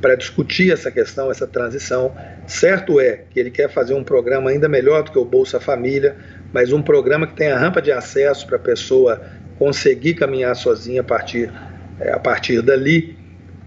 para 0.00 0.14
discutir 0.14 0.72
essa 0.72 0.90
questão, 0.90 1.30
essa 1.30 1.46
transição. 1.46 2.14
Certo 2.46 2.98
é 2.98 3.22
que 3.30 3.38
ele 3.38 3.50
quer 3.50 3.68
fazer 3.68 3.94
um 3.94 4.02
programa 4.02 4.50
ainda 4.50 4.68
melhor 4.68 5.02
do 5.02 5.12
que 5.12 5.18
o 5.18 5.24
Bolsa 5.24 5.60
Família, 5.60 6.16
mas 6.52 6.72
um 6.72 6.82
programa 6.82 7.26
que 7.26 7.34
tenha 7.34 7.56
rampa 7.56 7.80
de 7.80 7.92
acesso 7.92 8.46
para 8.46 8.56
a 8.56 8.60
pessoa 8.60 9.22
conseguir 9.58 10.14
caminhar 10.14 10.56
sozinha 10.56 11.02
a 11.02 11.04
partir, 11.04 11.52
é, 12.00 12.10
a 12.10 12.18
partir 12.18 12.62
dali. 12.62 13.19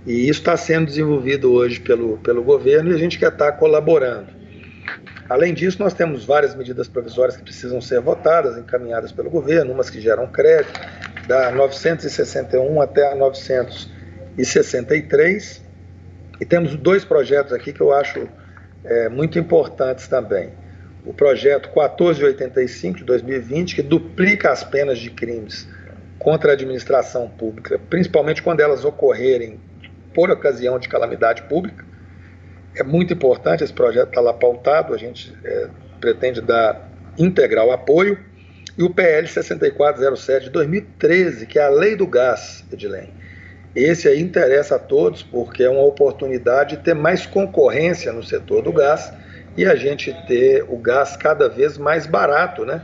E 0.06 0.28
isso 0.28 0.42
está 0.42 0.58
sendo 0.58 0.88
desenvolvido 0.88 1.54
hoje 1.54 1.80
pelo, 1.80 2.18
pelo 2.18 2.44
governo 2.44 2.92
e 2.92 2.96
a 2.96 2.98
gente 2.98 3.18
quer 3.18 3.32
estar 3.32 3.54
tá 3.54 3.58
colaborando. 3.58 4.28
Além 5.30 5.54
disso, 5.54 5.80
nós 5.80 5.94
temos 5.94 6.26
várias 6.26 6.54
medidas 6.54 6.90
provisórias 6.90 7.38
que 7.38 7.44
precisam 7.44 7.80
ser 7.80 8.02
votadas, 8.02 8.58
encaminhadas 8.58 9.14
pelo 9.14 9.30
governo, 9.30 9.72
umas 9.72 9.90
que 9.90 10.02
geram 10.02 10.28
crédito, 10.28 10.78
da 11.26 11.50
961 11.52 12.82
até 12.82 13.10
a 13.12 13.16
963. 13.16 15.64
E 16.42 16.46
temos 16.46 16.76
dois 16.76 17.06
projetos 17.06 17.54
aqui 17.54 17.72
que 17.72 17.80
eu 17.80 17.94
acho 17.94 18.28
é, 18.84 19.08
muito 19.08 19.40
importantes 19.40 20.10
também. 20.10 20.50
O 21.06 21.14
projeto 21.14 21.68
1485 21.68 22.98
de 22.98 23.06
2020, 23.06 23.76
que 23.76 23.82
duplica 23.82 24.52
as 24.52 24.66
penas 24.66 25.00
de 25.00 25.10
crimes 25.10 25.66
contra 26.20 26.52
a 26.52 26.54
administração 26.54 27.30
pública, 27.30 27.80
principalmente 27.90 28.44
quando 28.44 28.60
elas 28.60 28.84
ocorrerem 28.84 29.62
por 30.14 30.30
ocasião 30.30 30.80
de 30.80 30.88
calamidade 30.88 31.44
pública. 31.44 31.86
É 32.76 32.84
muito 32.84 33.14
importante, 33.14 33.64
esse 33.64 33.74
projeto 33.74 34.10
está 34.10 34.22
lá 34.22 34.34
pautado, 34.34 34.94
a 34.94 34.98
gente 34.98 35.34
é, 35.44 35.68
pretende 36.00 36.42
dar 36.42 36.90
integral 37.18 37.72
apoio. 37.72 38.18
E 38.78 38.84
o 38.84 38.90
PL 38.90 39.28
6407 39.28 40.46
de 40.46 40.50
2013, 40.50 41.46
que 41.46 41.60
é 41.60 41.64
a 41.64 41.70
lei 41.70 41.96
do 41.96 42.08
gás, 42.08 42.66
Edilene. 42.72 43.14
Esse 43.76 44.08
aí 44.08 44.22
interessa 44.22 44.76
a 44.76 44.80
todos 44.80 45.24
porque 45.24 45.64
é 45.64 45.70
uma 45.70 45.84
oportunidade 45.84 46.78
de 46.78 46.84
ter 46.84 46.94
mais 46.94 47.26
concorrência 47.26 48.12
no 48.14 48.24
setor 48.24 48.62
do 48.62 48.72
gás 48.72 49.12
e 49.58 49.66
a 49.66 49.76
gente 49.76 50.14
ter 50.28 50.64
o 50.68 50.78
gás 50.78 51.16
cada 51.16 51.50
vez 51.50 51.78
mais 51.78 52.06
barato, 52.06 52.66
né? 52.66 52.82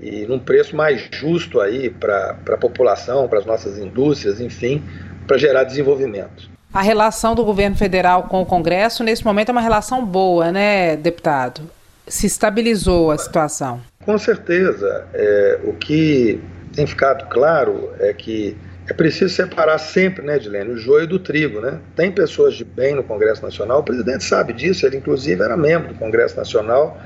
E 0.00 0.26
num 0.26 0.38
preço 0.38 0.74
mais 0.76 1.08
justo 1.12 1.60
aí 1.60 1.88
para 1.88 2.36
a 2.48 2.56
população, 2.56 3.28
para 3.28 3.38
as 3.38 3.46
nossas 3.46 3.78
indústrias, 3.78 4.40
enfim, 4.40 4.82
para 5.26 5.38
gerar 5.38 5.64
desenvolvimento. 5.64 6.53
A 6.74 6.82
relação 6.82 7.36
do 7.36 7.44
governo 7.44 7.76
federal 7.76 8.24
com 8.24 8.42
o 8.42 8.44
Congresso, 8.44 9.04
nesse 9.04 9.24
momento, 9.24 9.50
é 9.50 9.52
uma 9.52 9.60
relação 9.60 10.04
boa, 10.04 10.50
né, 10.50 10.96
deputado? 10.96 11.70
Se 12.04 12.26
estabilizou 12.26 13.12
a 13.12 13.16
situação. 13.16 13.80
Com 14.04 14.18
certeza. 14.18 15.06
É, 15.14 15.60
o 15.62 15.74
que 15.74 16.40
tem 16.74 16.84
ficado 16.84 17.28
claro 17.28 17.92
é 18.00 18.12
que 18.12 18.56
é 18.88 18.92
preciso 18.92 19.32
separar 19.32 19.78
sempre, 19.78 20.24
né, 20.24 20.34
Edilene, 20.34 20.72
o 20.72 20.76
joio 20.76 21.06
do 21.06 21.20
trigo, 21.20 21.60
né? 21.60 21.78
Tem 21.94 22.10
pessoas 22.10 22.54
de 22.54 22.64
bem 22.64 22.96
no 22.96 23.04
Congresso 23.04 23.40
Nacional, 23.40 23.78
o 23.78 23.84
presidente 23.84 24.24
sabe 24.24 24.52
disso, 24.52 24.84
ele 24.84 24.96
inclusive 24.96 25.40
era 25.40 25.56
membro 25.56 25.94
do 25.94 25.94
Congresso 25.94 26.36
Nacional, 26.36 27.00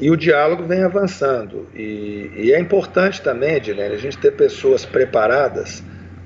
e 0.00 0.08
o 0.08 0.16
diálogo 0.16 0.62
vem 0.68 0.84
avançando. 0.84 1.66
E, 1.74 2.30
e 2.36 2.52
é 2.52 2.60
importante 2.60 3.20
também, 3.20 3.56
Edilene, 3.56 3.96
a 3.96 3.98
gente 3.98 4.16
ter 4.18 4.30
pessoas 4.30 4.84
preparadas 4.84 5.82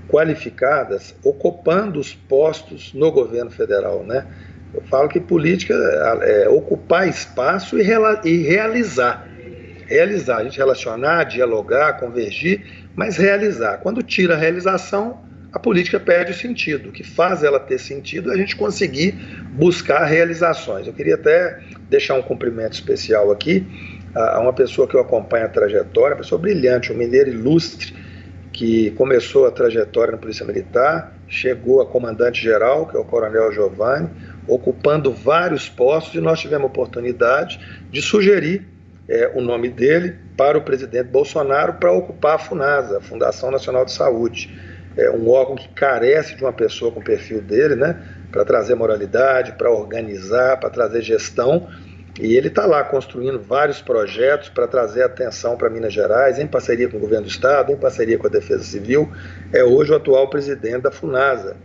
qualificadas 0.09 1.14
ocupando 1.23 2.01
os 2.01 2.14
postos 2.14 2.92
no 2.94 3.12
governo 3.12 3.51
federal, 3.51 4.03
né? 4.03 4.27
Eu 4.73 4.83
falo 4.83 5.09
que 5.09 5.21
política 5.21 5.75
é, 6.23 6.44
é 6.44 6.49
ocupar 6.49 7.09
espaço 7.09 7.79
e, 7.79 7.83
e 8.25 8.42
realizar. 8.42 9.27
Realizar, 9.87 10.38
a 10.38 10.44
gente 10.44 10.59
relacionar, 10.59 11.25
dialogar, 11.25 11.99
convergir, 11.99 12.88
mas 12.94 13.16
realizar. 13.16 13.79
Quando 13.79 14.03
tira 14.03 14.35
a 14.35 14.37
realização, 14.37 15.21
a 15.53 15.59
política 15.59 15.99
perde 15.99 16.33
o 16.33 16.35
sentido. 16.35 16.90
O 16.90 16.92
que 16.92 17.03
faz 17.03 17.42
ela 17.42 17.59
ter 17.59 17.79
sentido 17.79 18.31
é 18.31 18.35
a 18.35 18.37
gente 18.37 18.55
conseguir 18.55 19.12
buscar 19.53 20.05
realizações. 20.05 20.87
Eu 20.87 20.92
queria 20.92 21.14
até 21.14 21.61
deixar 21.88 22.14
um 22.14 22.23
cumprimento 22.23 22.75
especial 22.75 23.31
aqui 23.31 23.66
a 24.14 24.40
uma 24.40 24.53
pessoa 24.53 24.87
que 24.87 24.94
eu 24.94 25.01
acompanho 25.01 25.47
a 25.47 25.49
trajetória, 25.49 26.14
uma 26.14 26.23
pessoa 26.23 26.40
brilhante, 26.40 26.92
um 26.92 26.97
mineiro 26.97 27.31
ilustre, 27.31 27.94
que 28.59 28.90
começou 28.90 29.47
a 29.47 29.53
trajetória 29.53 30.11
na 30.11 30.18
Polícia 30.18 30.44
Militar, 30.44 31.12
chegou 31.29 31.81
a 31.81 31.87
comandante-geral, 31.87 32.88
que 32.88 32.97
é 32.97 32.99
o 32.99 33.05
Coronel 33.05 33.53
Giovanni, 33.53 34.11
ocupando 34.49 35.12
vários 35.12 35.68
postos, 35.68 36.16
e 36.16 36.21
nós 36.21 36.40
tivemos 36.40 36.64
a 36.64 36.66
oportunidade 36.66 37.61
de 37.88 38.03
sugerir 38.03 38.66
é, 39.09 39.31
o 39.33 39.40
nome 39.40 39.68
dele 39.68 40.16
para 40.37 40.59
o 40.59 40.62
presidente 40.62 41.07
Bolsonaro 41.07 41.75
para 41.75 41.92
ocupar 41.92 42.35
a 42.35 42.38
FUNASA, 42.38 42.99
a 42.99 43.01
Fundação 43.01 43.53
Nacional 43.53 43.85
de 43.85 43.92
Saúde. 43.92 44.53
É 44.97 45.09
um 45.09 45.31
órgão 45.31 45.55
que 45.55 45.68
carece 45.68 46.35
de 46.35 46.42
uma 46.42 46.53
pessoa 46.53 46.90
com 46.90 46.99
o 46.99 47.05
perfil 47.05 47.40
dele, 47.40 47.77
né, 47.77 48.03
para 48.33 48.44
trazer 48.44 48.75
moralidade, 48.75 49.53
para 49.53 49.71
organizar, 49.71 50.59
para 50.59 50.68
trazer 50.68 51.03
gestão 51.03 51.68
e 52.18 52.37
ele 52.37 52.48
está 52.48 52.66
lá 52.66 52.83
construindo 52.83 53.38
vários 53.38 53.81
projetos 53.81 54.48
para 54.48 54.66
trazer 54.66 55.04
atenção 55.04 55.57
para 55.57 55.70
Minas 55.70 55.92
Gerais, 55.92 56.38
em 56.38 56.48
parceria 56.48 56.88
com 56.88 56.96
o 56.96 57.00
governo 57.00 57.26
do 57.26 57.31
Estado, 57.31 57.70
em 57.70 57.76
parceria 57.76 58.18
com 58.18 58.26
a 58.26 58.31
Defesa 58.31 58.64
Civil. 58.64 59.11
É 59.52 59.62
hoje 59.62 59.92
o 59.92 59.96
atual 59.96 60.28
presidente 60.28 60.83
da 60.83 60.90
FUNASA, 60.90 61.57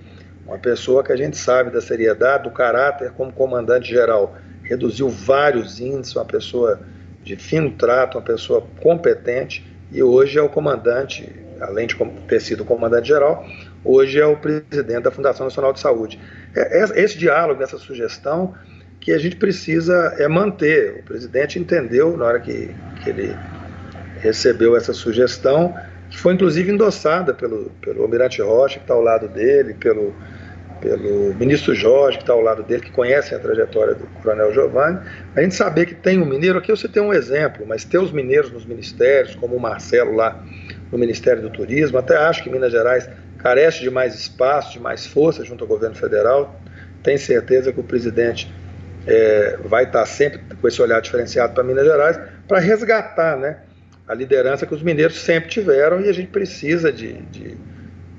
uma 0.45 0.59
pessoa 0.59 1.03
que 1.03 1.11
a 1.11 1.15
gente 1.15 1.37
sabe 1.37 1.71
da 1.71 1.81
seriedade, 1.81 2.43
do 2.43 2.51
caráter 2.51 3.11
como 3.13 3.33
comandante-geral. 3.33 4.35
Reduziu 4.61 5.09
vários 5.09 5.79
índices, 5.79 6.15
uma 6.15 6.25
pessoa 6.25 6.79
de 7.23 7.35
fino 7.35 7.71
trato, 7.71 8.19
uma 8.19 8.23
pessoa 8.23 8.63
competente, 8.79 9.65
e 9.91 10.03
hoje 10.03 10.37
é 10.37 10.41
o 10.41 10.49
comandante, 10.49 11.33
além 11.59 11.87
de 11.87 11.95
ter 12.27 12.39
sido 12.39 12.63
comandante-geral, 12.63 13.43
hoje 13.83 14.19
é 14.19 14.25
o 14.25 14.37
presidente 14.37 15.01
da 15.01 15.11
Fundação 15.11 15.47
Nacional 15.47 15.73
de 15.73 15.79
Saúde. 15.79 16.19
É, 16.55 16.83
é, 16.83 17.03
esse 17.03 17.17
diálogo, 17.17 17.63
essa 17.63 17.79
sugestão 17.79 18.53
que 19.03 19.11
a 19.11 19.17
gente 19.17 19.35
precisa 19.35 20.15
é 20.17 20.29
manter. 20.29 20.99
O 20.99 21.03
presidente 21.03 21.59
entendeu 21.59 22.15
na 22.15 22.23
hora 22.23 22.39
que, 22.39 22.73
que 23.03 23.09
ele 23.09 23.35
recebeu 24.21 24.77
essa 24.77 24.93
sugestão, 24.93 25.75
que 26.09 26.17
foi 26.17 26.35
inclusive 26.35 26.71
endossada 26.71 27.33
pelo, 27.33 27.69
pelo 27.81 28.01
Almirante 28.01 28.41
Rocha, 28.41 28.75
que 28.75 28.85
está 28.85 28.93
ao 28.93 29.01
lado 29.01 29.27
dele, 29.27 29.73
pelo, 29.73 30.15
pelo 30.79 31.35
ministro 31.35 31.75
Jorge, 31.75 32.17
que 32.17 32.23
está 32.23 32.31
ao 32.31 32.39
lado 32.39 32.63
dele, 32.63 32.81
que 32.81 32.91
conhecem 32.91 33.37
a 33.37 33.41
trajetória 33.41 33.93
do 33.93 34.05
Coronel 34.21 34.53
Giovanni. 34.53 34.99
A 35.35 35.41
gente 35.41 35.53
saber 35.53 35.85
que 35.85 35.95
tem 35.95 36.21
um 36.21 36.25
mineiro, 36.25 36.57
aqui 36.57 36.71
você 36.71 36.87
tem 36.87 37.03
um 37.03 37.13
exemplo, 37.13 37.65
mas 37.67 37.83
ter 37.83 37.97
os 37.97 38.13
mineiros 38.13 38.53
nos 38.53 38.65
ministérios, 38.65 39.35
como 39.35 39.57
o 39.57 39.59
Marcelo 39.59 40.15
lá 40.15 40.41
no 40.89 40.97
Ministério 40.97 41.41
do 41.41 41.49
Turismo, 41.49 41.97
até 41.97 42.15
acho 42.15 42.41
que 42.41 42.49
Minas 42.49 42.71
Gerais 42.71 43.09
carece 43.37 43.81
de 43.81 43.89
mais 43.89 44.15
espaço, 44.15 44.71
de 44.71 44.79
mais 44.79 45.05
força 45.05 45.43
junto 45.43 45.65
ao 45.65 45.67
governo 45.67 45.97
federal. 45.97 46.57
Tenho 47.03 47.19
certeza 47.19 47.73
que 47.73 47.81
o 47.81 47.83
presidente 47.83 48.49
é, 49.05 49.57
vai 49.65 49.83
estar 49.83 50.05
sempre 50.05 50.41
com 50.55 50.67
esse 50.67 50.81
olhar 50.81 51.01
diferenciado 51.01 51.53
para 51.53 51.63
Minas 51.63 51.85
Gerais, 51.85 52.19
para 52.47 52.59
resgatar 52.59 53.37
né, 53.37 53.57
a 54.07 54.13
liderança 54.13 54.65
que 54.65 54.73
os 54.73 54.81
mineiros 54.81 55.19
sempre 55.19 55.49
tiveram 55.49 56.01
e 56.01 56.09
a 56.09 56.13
gente 56.13 56.29
precisa 56.29 56.91
de, 56.91 57.13
de, 57.23 57.57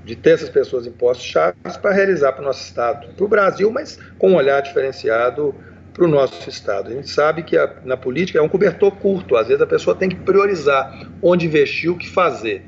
de 0.05 0.17
ter 0.17 0.31
essas 0.31 0.49
pessoas 0.49 0.87
em 0.87 0.93
postos 0.93 1.27
chaves 1.27 1.77
para 1.81 1.93
realizar 1.93 2.33
para 2.33 2.43
o 2.43 2.45
nosso 2.45 2.63
Estado, 2.63 3.09
para 3.15 3.25
o 3.25 3.29
Brasil, 3.29 3.71
mas 3.71 3.99
com 4.19 4.33
um 4.33 4.37
olhar 4.37 4.61
diferenciado 4.61 5.55
para 5.93 6.05
o 6.05 6.09
nosso 6.09 6.49
Estado. 6.49 6.91
A 6.91 6.93
gente 6.93 7.09
sabe 7.09 7.43
que 7.45 7.57
a, 7.57 7.73
na 7.85 7.97
política 7.97 8.39
é 8.39 8.43
um 8.43 8.49
cobertor 8.49 8.91
curto, 8.97 9.37
às 9.37 9.47
vezes 9.47 9.63
a 9.63 9.67
pessoa 9.67 9.95
tem 9.95 10.09
que 10.09 10.17
priorizar 10.17 11.09
onde 11.23 11.47
investir, 11.47 11.91
o 11.91 11.97
que 11.97 12.09
fazer. 12.09 12.63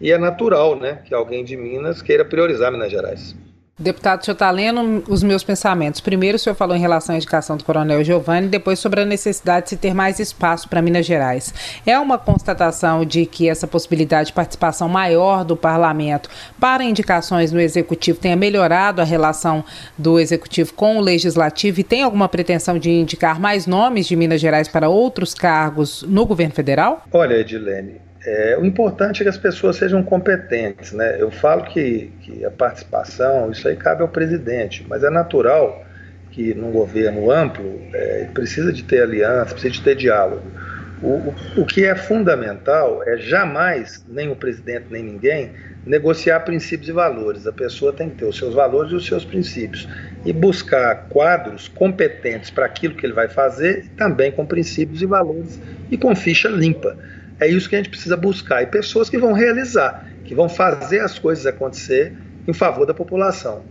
E 0.00 0.10
é 0.10 0.18
natural 0.18 0.78
né, 0.78 1.00
que 1.04 1.14
alguém 1.14 1.44
de 1.44 1.56
Minas 1.56 2.02
queira 2.02 2.24
priorizar 2.24 2.72
Minas 2.72 2.90
Gerais. 2.90 3.36
Deputado, 3.82 4.24
senhor 4.24 4.34
está 4.34 4.48
lendo 4.48 5.02
os 5.08 5.24
meus 5.24 5.42
pensamentos. 5.42 6.00
Primeiro, 6.00 6.36
o 6.36 6.38
senhor 6.38 6.54
falou 6.54 6.76
em 6.76 6.80
relação 6.80 7.14
à 7.14 7.16
indicação 7.16 7.56
do 7.56 7.64
Coronel 7.64 8.04
Giovanni, 8.04 8.46
depois 8.46 8.78
sobre 8.78 9.00
a 9.00 9.04
necessidade 9.04 9.64
de 9.64 9.70
se 9.70 9.76
ter 9.76 9.92
mais 9.92 10.20
espaço 10.20 10.68
para 10.68 10.80
Minas 10.80 11.04
Gerais. 11.04 11.52
É 11.84 11.98
uma 11.98 12.16
constatação 12.16 13.04
de 13.04 13.26
que 13.26 13.48
essa 13.48 13.66
possibilidade 13.66 14.28
de 14.28 14.34
participação 14.34 14.88
maior 14.88 15.44
do 15.44 15.56
parlamento 15.56 16.30
para 16.60 16.84
indicações 16.84 17.50
no 17.50 17.60
executivo 17.60 18.20
tenha 18.20 18.36
melhorado 18.36 19.00
a 19.00 19.04
relação 19.04 19.64
do 19.98 20.20
executivo 20.20 20.72
com 20.74 20.98
o 20.98 21.00
legislativo 21.00 21.80
e 21.80 21.84
tem 21.84 22.04
alguma 22.04 22.28
pretensão 22.28 22.78
de 22.78 22.88
indicar 22.88 23.40
mais 23.40 23.66
nomes 23.66 24.06
de 24.06 24.14
Minas 24.14 24.40
Gerais 24.40 24.68
para 24.68 24.88
outros 24.88 25.34
cargos 25.34 26.04
no 26.06 26.24
governo 26.24 26.54
federal? 26.54 27.02
Olha, 27.12 27.34
Edilene, 27.34 28.00
é, 28.24 28.56
o 28.58 28.64
importante 28.64 29.20
é 29.20 29.24
que 29.24 29.28
as 29.28 29.38
pessoas 29.38 29.76
sejam 29.76 30.02
competentes. 30.02 30.92
Né? 30.92 31.16
Eu 31.20 31.30
falo 31.30 31.64
que, 31.64 32.12
que 32.20 32.44
a 32.44 32.50
participação, 32.50 33.50
isso 33.50 33.66
aí 33.66 33.76
cabe 33.76 34.02
ao 34.02 34.08
presidente, 34.08 34.84
mas 34.88 35.02
é 35.02 35.10
natural 35.10 35.84
que 36.30 36.54
num 36.54 36.70
governo 36.70 37.30
amplo 37.30 37.80
é, 37.92 38.28
precisa 38.32 38.72
de 38.72 38.82
ter 38.84 39.02
aliança, 39.02 39.52
precisa 39.52 39.74
de 39.74 39.82
ter 39.82 39.96
diálogo. 39.96 40.42
O, 41.02 41.34
o 41.60 41.66
que 41.66 41.84
é 41.84 41.96
fundamental 41.96 43.02
é 43.04 43.16
jamais, 43.16 44.04
nem 44.08 44.30
o 44.30 44.36
presidente 44.36 44.86
nem 44.88 45.02
ninguém, 45.02 45.50
negociar 45.84 46.40
princípios 46.40 46.88
e 46.88 46.92
valores. 46.92 47.44
A 47.44 47.52
pessoa 47.52 47.92
tem 47.92 48.08
que 48.08 48.16
ter 48.18 48.24
os 48.24 48.38
seus 48.38 48.54
valores 48.54 48.92
e 48.92 48.94
os 48.94 49.04
seus 49.04 49.24
princípios. 49.24 49.88
E 50.24 50.32
buscar 50.32 51.08
quadros 51.08 51.66
competentes 51.66 52.50
para 52.50 52.66
aquilo 52.66 52.94
que 52.94 53.04
ele 53.04 53.12
vai 53.12 53.28
fazer, 53.28 53.90
também 53.96 54.30
com 54.30 54.46
princípios 54.46 55.02
e 55.02 55.06
valores 55.06 55.60
e 55.90 55.98
com 55.98 56.14
ficha 56.14 56.48
limpa. 56.48 56.96
É 57.42 57.48
isso 57.48 57.68
que 57.68 57.74
a 57.74 57.78
gente 57.78 57.90
precisa 57.90 58.16
buscar. 58.16 58.62
E 58.62 58.66
pessoas 58.66 59.10
que 59.10 59.18
vão 59.18 59.32
realizar, 59.32 60.06
que 60.24 60.34
vão 60.34 60.48
fazer 60.48 61.00
as 61.00 61.18
coisas 61.18 61.46
acontecer 61.46 62.16
em 62.46 62.52
favor 62.52 62.86
da 62.86 62.94
população. 62.94 63.64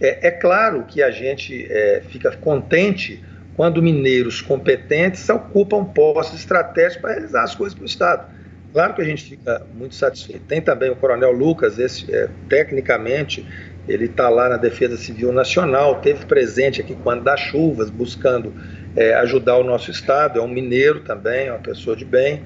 É, 0.00 0.28
é 0.28 0.30
claro 0.30 0.84
que 0.84 1.02
a 1.02 1.10
gente 1.10 1.66
é, 1.70 2.02
fica 2.08 2.30
contente 2.36 3.22
quando 3.56 3.82
mineiros 3.82 4.40
competentes 4.42 5.28
ocupam 5.28 5.84
postos 5.84 6.38
estratégicos 6.38 7.00
para 7.00 7.12
realizar 7.12 7.42
as 7.42 7.54
coisas 7.54 7.74
para 7.74 7.82
o 7.82 7.86
Estado. 7.86 8.36
Claro 8.72 8.94
que 8.94 9.00
a 9.00 9.04
gente 9.04 9.24
fica 9.24 9.66
muito 9.74 9.94
satisfeito. 9.94 10.44
Tem 10.46 10.60
também 10.60 10.90
o 10.90 10.96
Coronel 10.96 11.32
Lucas, 11.32 11.78
esse 11.78 12.14
é, 12.14 12.28
tecnicamente 12.48 13.46
ele 13.88 14.06
está 14.06 14.28
lá 14.28 14.48
na 14.48 14.56
Defesa 14.56 14.96
Civil 14.96 15.32
Nacional, 15.32 16.00
teve 16.00 16.26
presente 16.26 16.80
aqui 16.80 16.96
quando 17.02 17.22
das 17.22 17.40
chuvas, 17.40 17.88
buscando 17.88 18.52
é, 18.94 19.14
ajudar 19.14 19.56
o 19.56 19.64
nosso 19.64 19.90
Estado, 19.90 20.38
é 20.38 20.42
um 20.42 20.48
mineiro 20.48 21.00
também, 21.00 21.46
é 21.46 21.52
uma 21.52 21.60
pessoa 21.60 21.96
de 21.96 22.04
bem. 22.04 22.42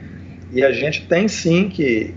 E 0.52 0.64
a 0.64 0.72
gente 0.72 1.06
tem 1.06 1.28
sim 1.28 1.68
que 1.68 2.14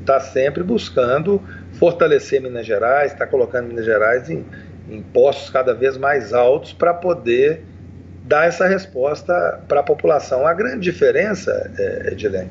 estar 0.00 0.14
tá 0.14 0.20
sempre 0.20 0.62
buscando 0.62 1.42
fortalecer 1.72 2.40
Minas 2.40 2.66
Gerais, 2.66 3.12
está 3.12 3.26
colocando 3.26 3.68
Minas 3.68 3.84
Gerais 3.84 4.30
em, 4.30 4.44
em 4.88 5.02
postos 5.02 5.50
cada 5.50 5.74
vez 5.74 5.96
mais 5.96 6.32
altos 6.32 6.72
para 6.72 6.94
poder 6.94 7.62
dar 8.24 8.46
essa 8.46 8.66
resposta 8.66 9.60
para 9.68 9.80
a 9.80 9.82
população. 9.82 10.46
A 10.46 10.54
grande 10.54 10.80
diferença, 10.80 11.70
é, 11.78 12.12
Edilene, 12.12 12.50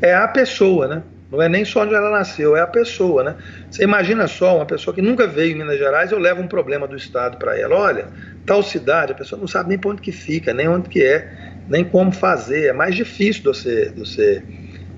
é 0.00 0.14
a 0.14 0.28
pessoa, 0.28 0.86
né? 0.86 1.02
Não 1.30 1.42
é 1.42 1.48
nem 1.48 1.64
só 1.64 1.82
onde 1.82 1.92
ela 1.92 2.10
nasceu, 2.10 2.56
é 2.56 2.60
a 2.60 2.66
pessoa, 2.66 3.24
né? 3.24 3.34
Você 3.68 3.82
imagina 3.82 4.28
só 4.28 4.56
uma 4.56 4.66
pessoa 4.66 4.94
que 4.94 5.02
nunca 5.02 5.26
veio 5.26 5.52
em 5.52 5.58
Minas 5.58 5.78
Gerais, 5.78 6.12
eu 6.12 6.18
levo 6.18 6.40
um 6.40 6.46
problema 6.46 6.86
do 6.86 6.94
Estado 6.94 7.36
para 7.38 7.58
ela. 7.58 7.74
Olha, 7.74 8.08
tal 8.44 8.62
cidade, 8.62 9.12
a 9.12 9.14
pessoa 9.14 9.40
não 9.40 9.48
sabe 9.48 9.70
nem 9.70 9.78
para 9.78 9.90
onde 9.90 10.02
que 10.02 10.12
fica, 10.12 10.54
nem 10.54 10.68
onde 10.68 10.88
que 10.88 11.02
é, 11.02 11.28
nem 11.68 11.82
como 11.82 12.12
fazer. 12.12 12.66
É 12.66 12.72
mais 12.72 12.94
difícil 12.94 13.42
você, 13.42 13.92
você 13.96 14.44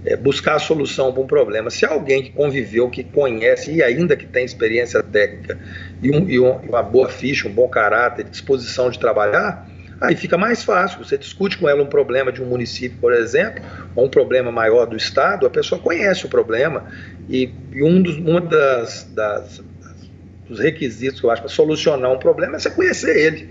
é, 0.08 0.16
buscar 0.16 0.54
a 0.54 0.58
solução 0.58 1.12
para 1.12 1.22
um 1.22 1.26
problema. 1.26 1.68
Se 1.68 1.84
alguém 1.84 2.22
que 2.22 2.30
conviveu, 2.30 2.88
que 2.88 3.04
conhece 3.04 3.72
e 3.72 3.82
ainda 3.82 4.16
que 4.16 4.24
tem 4.24 4.44
experiência 4.44 5.02
técnica 5.02 5.58
e, 6.02 6.10
um, 6.10 6.28
e 6.28 6.38
uma 6.38 6.82
boa 6.82 7.08
ficha, 7.08 7.46
um 7.46 7.52
bom 7.52 7.68
caráter, 7.68 8.24
disposição 8.24 8.90
de 8.90 8.98
trabalhar, 8.98 9.68
Aí 10.00 10.14
fica 10.14 10.38
mais 10.38 10.62
fácil, 10.62 11.04
você 11.04 11.18
discute 11.18 11.58
com 11.58 11.68
ela 11.68 11.82
um 11.82 11.86
problema 11.86 12.30
de 12.30 12.40
um 12.40 12.46
município, 12.46 12.96
por 13.00 13.12
exemplo, 13.12 13.64
ou 13.96 14.06
um 14.06 14.08
problema 14.08 14.52
maior 14.52 14.86
do 14.86 14.96
Estado, 14.96 15.44
a 15.44 15.50
pessoa 15.50 15.80
conhece 15.80 16.24
o 16.24 16.28
problema 16.28 16.86
e, 17.28 17.50
e 17.72 17.82
um 17.82 18.00
dos 18.00 18.16
uma 18.16 18.40
das, 18.40 19.10
das, 19.12 19.60
dos 20.48 20.60
requisitos 20.60 21.18
que 21.18 21.26
eu 21.26 21.32
acho 21.32 21.42
para 21.42 21.50
solucionar 21.50 22.12
um 22.12 22.18
problema 22.18 22.54
é 22.54 22.58
você 22.60 22.70
conhecer 22.70 23.16
ele. 23.16 23.48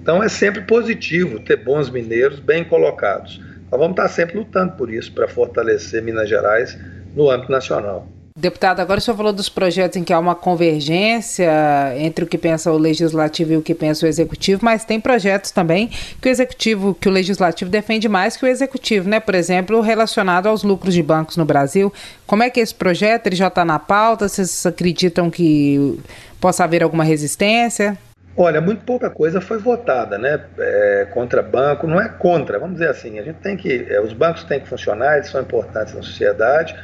Então 0.00 0.22
é 0.22 0.30
sempre 0.30 0.62
positivo 0.62 1.40
ter 1.40 1.56
bons 1.56 1.90
mineiros 1.90 2.40
bem 2.40 2.64
colocados. 2.64 3.38
Nós 3.72 3.80
vamos 3.80 3.92
estar 3.92 4.08
sempre 4.10 4.36
lutando 4.36 4.72
por 4.74 4.92
isso, 4.92 5.10
para 5.12 5.26
fortalecer 5.26 6.02
Minas 6.02 6.28
Gerais 6.28 6.78
no 7.16 7.30
âmbito 7.30 7.50
nacional. 7.50 8.06
Deputado, 8.36 8.80
agora 8.80 8.98
o 8.98 9.02
senhor 9.02 9.16
falou 9.16 9.32
dos 9.32 9.48
projetos 9.48 9.96
em 9.96 10.04
que 10.04 10.12
há 10.12 10.18
uma 10.18 10.34
convergência 10.34 11.50
entre 11.96 12.24
o 12.24 12.28
que 12.28 12.36
pensa 12.36 12.70
o 12.70 12.76
legislativo 12.76 13.52
e 13.52 13.56
o 13.56 13.62
que 13.62 13.74
pensa 13.74 14.04
o 14.04 14.08
executivo, 14.08 14.62
mas 14.62 14.84
tem 14.84 15.00
projetos 15.00 15.50
também 15.50 15.90
que 16.20 16.28
o 16.28 16.30
executivo, 16.30 16.94
que 16.94 17.08
o 17.08 17.12
legislativo 17.12 17.70
defende 17.70 18.10
mais 18.10 18.36
que 18.36 18.44
o 18.44 18.48
executivo, 18.48 19.08
né? 19.08 19.20
Por 19.20 19.34
exemplo, 19.34 19.80
relacionado 19.80 20.48
aos 20.48 20.62
lucros 20.62 20.92
de 20.92 21.02
bancos 21.02 21.38
no 21.38 21.44
Brasil. 21.46 21.90
Como 22.26 22.42
é 22.42 22.50
que 22.50 22.60
esse 22.60 22.74
projeto 22.74 23.26
ele 23.26 23.36
já 23.36 23.48
está 23.48 23.64
na 23.64 23.78
pauta? 23.78 24.28
Vocês 24.28 24.66
acreditam 24.66 25.30
que 25.30 25.98
possa 26.38 26.64
haver 26.64 26.82
alguma 26.82 27.04
resistência? 27.04 27.98
Olha, 28.36 28.60
muito 28.60 28.84
pouca 28.84 29.10
coisa 29.10 29.40
foi 29.40 29.58
votada, 29.58 30.16
né? 30.16 30.40
É, 30.58 31.06
contra 31.12 31.42
banco, 31.42 31.86
não 31.86 32.00
é 32.00 32.08
contra, 32.08 32.58
vamos 32.58 32.74
dizer 32.76 32.88
assim. 32.88 33.18
A 33.18 33.22
gente 33.22 33.36
tem 33.36 33.56
que, 33.56 33.86
é, 33.90 34.00
os 34.00 34.12
bancos 34.12 34.44
têm 34.44 34.60
que 34.60 34.68
funcionar, 34.68 35.16
eles 35.16 35.28
são 35.28 35.40
importantes 35.40 35.94
na 35.94 36.02
sociedade 36.02 36.74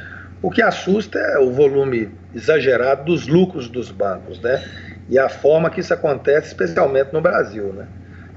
o 0.41 0.49
que 0.49 0.61
assusta 0.61 1.19
é 1.19 1.37
o 1.37 1.51
volume 1.51 2.09
exagerado 2.33 3.05
dos 3.05 3.27
lucros 3.27 3.67
dos 3.67 3.91
bancos, 3.91 4.39
né? 4.39 4.63
E 5.09 5.19
a 5.19 5.27
forma 5.27 5.69
que 5.69 5.81
isso 5.81 5.93
acontece, 5.93 6.47
especialmente 6.47 7.11
no 7.11 7.19
Brasil, 7.19 7.73
né? 7.73 7.87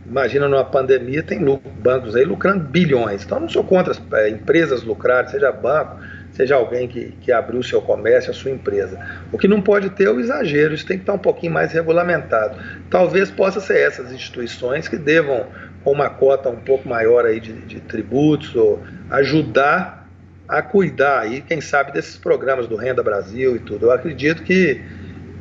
Imagina 0.04 0.48
numa 0.48 0.64
pandemia, 0.64 1.22
tem 1.22 1.38
lucro, 1.38 1.70
bancos 1.70 2.16
aí 2.16 2.24
lucrando 2.24 2.64
bilhões. 2.64 3.24
Então, 3.24 3.38
não 3.38 3.48
sou 3.48 3.62
contra 3.62 3.92
as 3.92 4.02
é, 4.14 4.30
empresas 4.30 4.82
lucrarem, 4.82 5.30
seja 5.30 5.52
banco, 5.52 5.98
seja 6.32 6.56
alguém 6.56 6.88
que, 6.88 7.12
que 7.20 7.30
abriu 7.30 7.62
seu 7.62 7.80
comércio, 7.80 8.30
a 8.30 8.34
sua 8.34 8.50
empresa. 8.50 8.98
O 9.30 9.38
que 9.38 9.46
não 9.46 9.60
pode 9.60 9.90
ter 9.90 10.04
é 10.04 10.10
o 10.10 10.18
exagero, 10.18 10.74
isso 10.74 10.86
tem 10.86 10.96
que 10.96 11.02
estar 11.02 11.12
um 11.12 11.18
pouquinho 11.18 11.52
mais 11.52 11.72
regulamentado. 11.72 12.56
Talvez 12.90 13.30
possa 13.30 13.60
ser 13.60 13.78
essas 13.78 14.10
instituições 14.12 14.88
que 14.88 14.96
devam, 14.96 15.46
com 15.84 15.92
uma 15.92 16.08
cota 16.08 16.48
um 16.48 16.56
pouco 16.56 16.88
maior 16.88 17.24
aí 17.24 17.40
de, 17.40 17.52
de 17.52 17.80
tributos, 17.80 18.54
ou 18.54 18.82
ajudar 19.10 20.08
a 20.48 20.60
cuidar 20.60 21.20
aí, 21.20 21.40
quem 21.40 21.60
sabe, 21.60 21.92
desses 21.92 22.16
programas 22.16 22.66
do 22.66 22.76
Renda 22.76 23.02
Brasil 23.02 23.56
e 23.56 23.58
tudo. 23.58 23.86
Eu 23.86 23.92
acredito 23.92 24.42
que, 24.42 24.80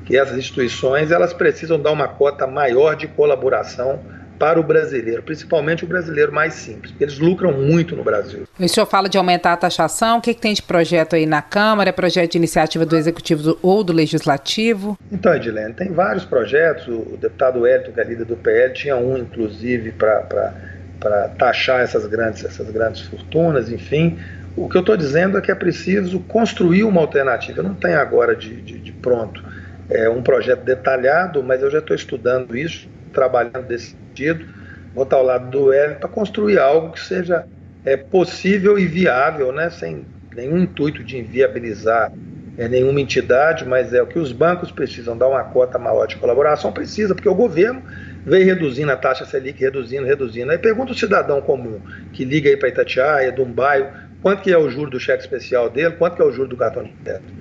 que 0.06 0.18
essas 0.18 0.38
instituições 0.38 1.12
elas 1.12 1.34
precisam 1.34 1.80
dar 1.80 1.92
uma 1.92 2.08
cota 2.08 2.46
maior 2.48 2.96
de 2.96 3.08
colaboração 3.08 4.00
para 4.42 4.60
o 4.60 4.64
brasileiro, 4.64 5.22
principalmente 5.22 5.84
o 5.84 5.88
brasileiro 5.88 6.34
mais 6.34 6.56
simples, 6.56 6.90
porque 6.90 7.04
eles 7.04 7.20
lucram 7.20 7.54
muito 7.54 7.96
no 7.96 8.04
Brasil. 8.04 8.48
O 8.60 8.68
senhor 8.68 8.88
fala 8.88 9.08
de 9.08 9.16
aumentar 9.16 9.54
a 9.54 9.58
taxação, 9.58 10.18
o 10.18 10.22
que, 10.22 10.34
que 10.34 10.42
tem 10.42 10.52
de 10.52 10.64
projeto 10.64 11.16
aí 11.16 11.28
na 11.28 11.44
Câmara? 11.44 11.90
É 11.90 11.94
projeto 11.94 12.32
de 12.32 12.40
iniciativa 12.40 12.84
do 12.84 12.98
Executivo 12.98 13.60
ou 13.62 13.84
do 13.84 13.94
Legislativo? 13.94 14.98
Então, 15.12 15.36
Edilene, 15.36 15.76
tem 15.76 15.94
vários 15.94 16.26
projetos, 16.26 16.88
o 16.88 17.18
deputado 17.18 17.68
Hélio, 17.68 17.94
que 17.94 18.02
é 18.02 18.04
do 18.04 18.36
PL, 18.36 18.74
tinha 18.74 18.98
um, 18.98 19.16
inclusive, 19.16 19.92
para 19.92 21.30
taxar 21.38 21.82
essas 21.82 22.08
grandes, 22.08 22.44
essas 22.44 22.68
grandes 22.72 23.02
fortunas, 23.02 23.72
enfim, 23.72 24.18
o 24.58 24.68
que 24.68 24.76
eu 24.76 24.82
estou 24.82 24.98
dizendo 24.98 25.38
é 25.38 25.42
que 25.42 25.52
é 25.52 25.56
preciso 25.56 26.20
construir 26.22 26.84
uma 26.84 27.00
alternativa. 27.00 27.60
Eu 27.60 27.64
não 27.64 27.76
tenho 27.76 28.00
agora 28.00 28.36
de, 28.36 28.60
de, 28.60 28.80
de 28.80 28.92
pronto 28.92 29.44
é, 29.88 30.10
um 30.10 30.24
projeto 30.24 30.64
detalhado, 30.64 31.44
mas 31.44 31.62
eu 31.62 31.70
já 31.70 31.78
estou 31.78 31.96
estudando 31.96 32.58
isso, 32.58 32.90
trabalhando 33.12 33.68
desse 33.68 33.92
sentido. 33.92 34.46
Vou 34.94 35.04
estar 35.04 35.18
ao 35.18 35.24
lado 35.24 35.50
do 35.50 35.72
Hélio 35.72 35.98
para 35.98 36.10
construir 36.10 36.60
algo 36.60 36.92
que 36.92 37.00
seja 37.00 37.46
é, 37.86 37.96
possível 37.96 38.78
e 38.78 38.86
viável, 38.86 39.52
né, 39.52 39.70
sem 39.70 40.06
nenhum 40.36 40.58
intuito 40.58 41.04
de 41.04 41.18
inviabilizar 41.18 42.12
é, 42.58 42.68
nenhuma 42.68 43.00
entidade, 43.00 43.66
mas 43.66 43.94
é 43.94 44.02
o 44.02 44.08
que 44.08 44.20
os 44.20 44.32
bancos 44.32 44.72
precisam 44.72 45.18
dar 45.18 45.28
uma 45.28 45.44
cota 45.44 45.80
maior 45.80 46.06
de 46.06 46.18
colaboração, 46.18 46.72
precisa, 46.72 47.16
porque 47.16 47.30
o 47.30 47.36
governo 47.36 47.82
veio 48.26 48.46
reduzindo 48.46 48.92
a 48.92 48.98
taxa 48.98 49.26
Selic, 49.26 49.60
reduzindo, 49.60 50.06
reduzindo. 50.06 50.52
Aí 50.52 50.58
pergunta 50.58 50.92
o 50.92 50.96
cidadão 50.96 51.42
comum 51.42 51.80
que 52.12 52.26
liga 52.26 52.50
aí 52.50 52.58
para 52.58 52.70
Itatiaia, 52.70 53.32
de 53.32 53.42
um 53.42 53.52
bairro, 53.52 53.90
Quanto 54.22 54.44
que 54.44 54.52
é 54.52 54.58
o 54.58 54.70
juro 54.70 54.92
do 54.92 55.00
cheque 55.00 55.24
especial 55.24 55.70
dele? 55.70 55.96
Quanto 55.96 56.16
que 56.16 56.22
é 56.22 56.26
o 56.26 56.32
juro 56.32 56.50
do 56.50 56.58
cartão 56.58 56.84
de 56.84 56.92
crédito? 57.04 57.41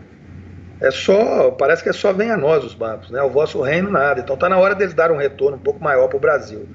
É 0.80 0.90
só, 0.90 1.50
parece 1.50 1.82
que 1.82 1.88
é 1.88 1.92
só 1.92 2.12
vem 2.12 2.30
a 2.30 2.36
nós 2.36 2.64
os 2.64 2.74
bancos, 2.74 3.10
né? 3.10 3.22
O 3.22 3.28
vosso 3.28 3.60
reino 3.60 3.90
nada. 3.90 4.20
Então 4.20 4.34
está 4.34 4.48
na 4.48 4.58
hora 4.58 4.74
deles 4.74 4.94
dar 4.94 5.10
um 5.10 5.16
retorno 5.16 5.56
um 5.56 5.60
pouco 5.60 5.82
maior 5.82 6.08
para 6.08 6.16
o 6.16 6.20
Brasil. 6.20 6.66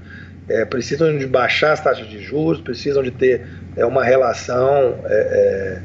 É, 0.48 0.64
precisam 0.64 1.18
de 1.18 1.26
baixar 1.26 1.74
as 1.74 1.82
taxas 1.82 2.08
de 2.08 2.20
juros, 2.22 2.62
precisam 2.62 3.02
de 3.02 3.10
ter 3.10 3.48
é, 3.76 3.84
uma 3.84 4.04
relação 4.04 5.00
é, 5.06 5.82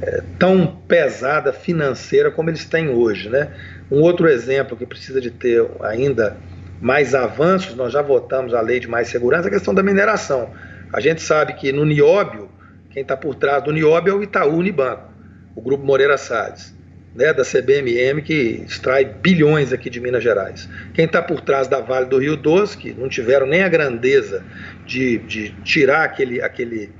é, 0.00 0.06
é 0.06 0.22
tão 0.38 0.66
pesada 0.86 1.52
financeira 1.52 2.30
como 2.30 2.50
eles 2.50 2.64
têm 2.64 2.88
hoje, 2.88 3.28
né? 3.28 3.48
Um 3.90 4.00
outro 4.00 4.28
exemplo 4.28 4.76
que 4.76 4.86
precisa 4.86 5.20
de 5.20 5.30
ter 5.30 5.66
ainda 5.82 6.36
mais 6.80 7.14
avanços, 7.14 7.74
nós 7.74 7.92
já 7.92 8.02
votamos 8.02 8.54
a 8.54 8.60
lei 8.60 8.78
de 8.78 8.86
mais 8.86 9.08
segurança, 9.08 9.48
é 9.48 9.50
a 9.50 9.54
questão 9.54 9.74
da 9.74 9.82
mineração. 9.82 10.50
A 10.92 11.00
gente 11.00 11.20
sabe 11.20 11.54
que 11.54 11.72
no 11.72 11.84
nióbio 11.84 12.48
quem 12.94 13.02
está 13.02 13.16
por 13.16 13.34
trás 13.34 13.62
do 13.64 13.72
Niobe 13.72 14.08
é 14.08 14.12
o 14.14 14.22
Itaú 14.22 14.56
Unibanco, 14.56 15.12
o 15.56 15.60
Grupo 15.60 15.84
Moreira 15.84 16.16
Salles, 16.16 16.73
né, 17.14 17.32
da 17.32 17.44
CBMM, 17.44 18.20
que 18.22 18.64
extrai 18.66 19.04
bilhões 19.04 19.72
aqui 19.72 19.88
de 19.88 20.00
Minas 20.00 20.22
Gerais. 20.22 20.68
Quem 20.92 21.04
está 21.04 21.22
por 21.22 21.40
trás 21.40 21.68
da 21.68 21.80
Vale 21.80 22.06
do 22.06 22.18
Rio 22.18 22.36
Doce, 22.36 22.76
que 22.76 22.92
não 22.92 23.08
tiveram 23.08 23.46
nem 23.46 23.62
a 23.62 23.68
grandeza 23.68 24.44
de, 24.84 25.18
de 25.18 25.50
tirar 25.62 26.04
aquele, 26.04 26.42
aquele, 26.42 26.90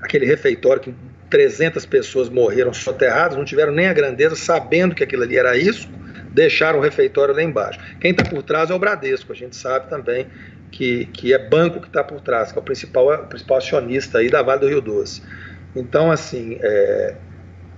aquele 0.00 0.24
refeitório 0.24 0.80
que 0.80 0.94
300 1.28 1.84
pessoas 1.86 2.28
morreram 2.28 2.72
soterradas, 2.72 3.36
não 3.36 3.44
tiveram 3.44 3.72
nem 3.72 3.86
a 3.86 3.92
grandeza, 3.92 4.36
sabendo 4.36 4.94
que 4.94 5.04
aquilo 5.04 5.22
ali 5.22 5.36
era 5.36 5.56
isso, 5.56 5.88
deixaram 6.30 6.78
o 6.78 6.82
refeitório 6.82 7.34
lá 7.34 7.42
embaixo. 7.42 7.78
Quem 8.00 8.10
está 8.10 8.24
por 8.24 8.42
trás 8.42 8.70
é 8.70 8.74
o 8.74 8.78
Bradesco, 8.78 9.32
a 9.32 9.34
gente 9.34 9.56
sabe 9.56 9.88
também 9.88 10.26
que, 10.70 11.06
que 11.06 11.34
é 11.34 11.38
banco 11.38 11.80
que 11.80 11.88
está 11.88 12.02
por 12.02 12.20
trás, 12.20 12.52
que 12.52 12.58
é 12.58 12.60
o 12.60 12.64
principal, 12.64 13.12
o 13.12 13.26
principal 13.26 13.58
acionista 13.58 14.18
aí 14.18 14.30
da 14.30 14.42
Vale 14.42 14.60
do 14.60 14.68
Rio 14.68 14.80
Doce. 14.80 15.22
Então, 15.76 16.10
assim, 16.10 16.58
é, 16.60 17.14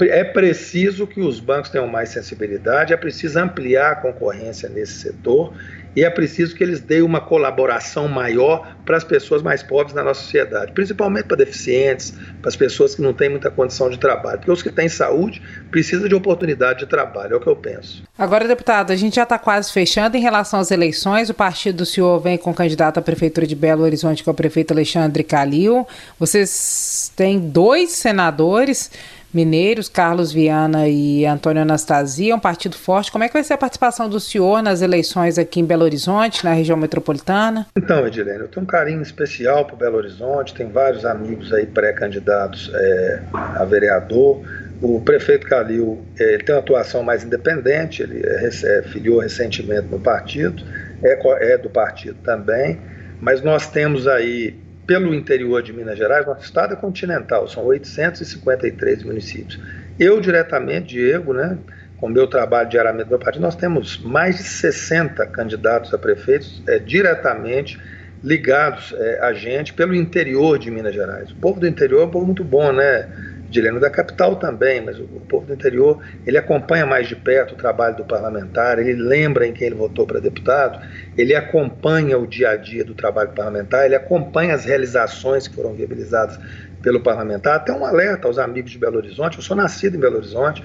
é 0.00 0.24
preciso 0.24 1.07
que 1.07 1.20
os 1.20 1.38
bancos 1.38 1.70
tenham 1.70 1.87
mais 1.87 2.09
sensibilidade, 2.09 2.92
é 2.92 2.96
preciso 2.96 3.38
ampliar 3.38 3.92
a 3.92 3.96
concorrência 3.96 4.68
nesse 4.68 4.94
setor 4.94 5.54
e 5.96 6.02
é 6.02 6.11
preciso 6.11 6.54
que 6.57 6.64
eles 6.64 6.80
deem 6.80 7.02
uma 7.02 7.20
colaboração 7.20 8.09
maior 8.09 8.76
para 8.85 8.96
as 8.96 9.04
pessoas 9.04 9.42
mais 9.42 9.62
pobres 9.62 9.94
na 9.94 10.02
nossa 10.02 10.22
sociedade, 10.22 10.72
principalmente 10.72 11.26
para 11.26 11.37
deficientes, 11.37 12.12
para 12.40 12.48
as 12.48 12.57
pessoas 12.57 12.94
que 12.94 13.02
não 13.02 13.12
têm 13.12 13.28
muita 13.28 13.50
condição 13.50 13.88
de 13.88 13.98
trabalho, 13.98 14.38
porque 14.38 14.50
os 14.50 14.62
que 14.62 14.70
têm 14.70 14.88
saúde 14.88 15.40
precisam 15.70 16.09
de 16.09 16.14
oportunidade 16.14 16.80
de 16.80 16.87
trabalho, 16.87 17.35
é 17.35 17.37
o 17.37 17.40
que 17.40 17.46
eu 17.46 17.57
penso. 17.57 18.02
Agora, 18.18 18.48
deputado, 18.48 18.90
a 18.90 18.96
gente 18.96 19.16
já 19.16 19.22
está 19.22 19.38
quase 19.38 19.72
fechando. 19.72 20.16
Em 20.16 20.20
relação 20.20 20.59
às 20.59 20.70
eleições, 20.70 21.30
o 21.30 21.35
partido 21.35 21.78
do 21.78 21.87
senhor 21.87 22.18
vem 22.18 22.37
com 22.37 22.52
candidato 22.52 22.98
à 22.98 23.02
prefeitura 23.02 23.46
de 23.46 23.54
Belo 23.54 23.83
Horizonte, 23.83 24.22
que 24.22 24.28
é 24.28 24.33
o 24.33 24.35
prefeito 24.35 24.72
Alexandre 24.72 25.22
Calil, 25.22 25.87
vocês 26.18 27.12
têm 27.14 27.38
dois 27.38 27.92
senadores, 27.92 28.90
mineiros, 29.35 29.88
Carlos 29.88 30.33
Viana 30.33 30.88
e 30.88 31.27
Antônio 31.27 31.62
Anastasia, 31.62 32.35
um 32.35 32.40
partido 32.40 32.77
forte. 32.77 33.11
Como 33.11 33.25
é 33.25 33.29
que 33.29 33.35
vai 33.35 33.44
ser 33.44 33.55
a 33.55 33.59
participação 33.59 34.09
do 34.09 34.20
senhor 34.20 34.62
nas 34.62 34.81
eleições 34.81 35.38
aqui 35.38 35.61
em 35.61 35.64
Belo 35.64 35.85
Horizonte, 35.85 36.44
na 36.44 36.53
região 36.53 36.77
metropolitana? 36.77 37.66
Então, 37.77 38.07
Edilene, 38.07 38.40
eu 38.40 38.49
tenho 38.49 38.64
um 38.64 38.66
carinho 38.66 39.03
especial 39.03 39.64
para 39.64 39.77
Belo 39.77 39.97
Horizonte, 39.97 40.55
tem 40.55 40.70
vários 40.70 41.05
amigos 41.05 41.53
aí 41.53 41.66
pré-candidatos 41.66 42.70
é, 42.75 43.23
a 43.33 43.64
vereador. 43.64 44.42
O 44.81 45.01
prefeito 45.01 45.47
Calil 45.47 46.05
é, 46.18 46.38
tem 46.38 46.55
uma 46.55 46.61
atuação 46.61 47.03
mais 47.03 47.25
independente, 47.25 48.03
ele 48.03 48.23
é, 48.25 48.83
filiou 48.83 49.20
recentemente 49.20 49.88
no 49.88 49.99
partido, 49.99 50.62
é, 51.03 51.53
é 51.53 51.59
do 51.59 51.70
partido 51.70 52.16
também, 52.23 52.81
mas 53.20 53.40
nós 53.42 53.66
temos 53.68 54.07
aí 54.07 54.63
pelo 54.87 55.14
interior 55.14 55.62
de 55.62 55.73
Minas 55.73 55.97
Gerais, 55.97 56.27
nosso 56.27 56.44
estado 56.44 56.75
é 56.75 56.77
continental, 56.77 57.49
são 57.49 57.64
853 57.64 59.03
municípios. 59.05 59.61
Eu 59.99 60.20
diretamente, 60.20 60.88
Diego, 60.88 61.33
né, 61.33 61.59
com 61.97 62.09
meu 62.09 62.27
trabalho 62.27 62.68
diariamente 62.68 63.05
no 63.05 63.11
meu 63.11 63.18
partido, 63.18 63.42
nós 63.42 63.57
temos 63.57 63.99
mais 63.99 64.37
de 64.37 64.42
60 64.42 65.25
candidatos 65.27 65.94
a 65.94 65.99
prefeitos 65.99 66.62
é, 66.66 66.79
diretamente 66.79 67.79
ligados 68.23 68.94
é, 68.97 69.20
a 69.20 69.33
gente 69.33 69.73
pelo 69.73 69.94
interior 69.94 70.59
de 70.59 70.70
Minas 70.70 70.94
Gerais. 70.94 71.31
O 71.31 71.37
povo 71.37 71.61
do 71.61 71.66
interior 71.66 72.03
é 72.03 72.05
um 72.07 72.11
povo 72.11 72.27
muito 72.27 72.42
bom, 72.42 72.73
né? 72.73 73.09
Dileno 73.55 73.79
da 73.79 73.88
capital 73.88 74.35
também, 74.35 74.81
mas 74.81 74.99
o, 74.99 75.05
povo 75.05 75.47
do 75.47 75.55
interior, 75.55 76.03
ele 76.27 76.37
acompanha 76.37 76.85
mais 76.85 77.07
de 77.07 77.14
perto 77.14 77.53
o 77.53 77.57
trabalho 77.57 77.97
do 77.97 78.05
parlamentar, 78.05 78.81
ele 78.81 78.95
lembra 78.95 79.47
em 79.47 79.53
quem 79.53 79.69
ele 79.69 79.77
votou 79.77 80.05
para 80.05 80.19
deputado, 80.19 80.85
ele 81.17 81.37
acompanha 81.37 82.19
o 82.19 82.27
dia 82.27 82.51
a 82.51 82.57
dia 82.57 82.85
do 82.85 82.95
trabalho 82.95 83.31
parlamentar, 83.31 83.87
ele 83.87 83.95
acompanha 83.95 84.57
as 84.57 84.64
realizações 84.64 85.47
que 85.47 85.55
foram 85.55 85.73
viabilizadas 85.73 86.37
pelo 86.83 87.01
parlamentar, 87.01 87.55
até 87.55 87.73
um 87.73 87.87
alerta 87.87 88.27
aos 88.27 88.40
amigos 88.40 88.73
de 88.73 88.79
Belo 88.79 88.97
Horizonte, 88.97 89.37
eu 89.37 89.43
sou 89.45 89.57
nascido 89.57 89.97
em 89.97 90.01
Belo 90.01 90.17
Horizonte, 90.17 90.61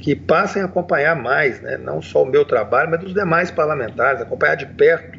que 0.00 0.16
passem 0.16 0.62
a 0.62 0.64
acompanhar 0.64 1.14
mais, 1.14 1.60
né, 1.60 1.78
não 1.78 2.02
só 2.02 2.24
o 2.24 2.26
meu 2.26 2.44
trabalho, 2.44 2.90
mas 2.90 2.98
dos 2.98 3.14
demais 3.14 3.52
parlamentares, 3.52 4.20
acompanhar 4.20 4.56
de 4.56 4.66
perto, 4.66 5.16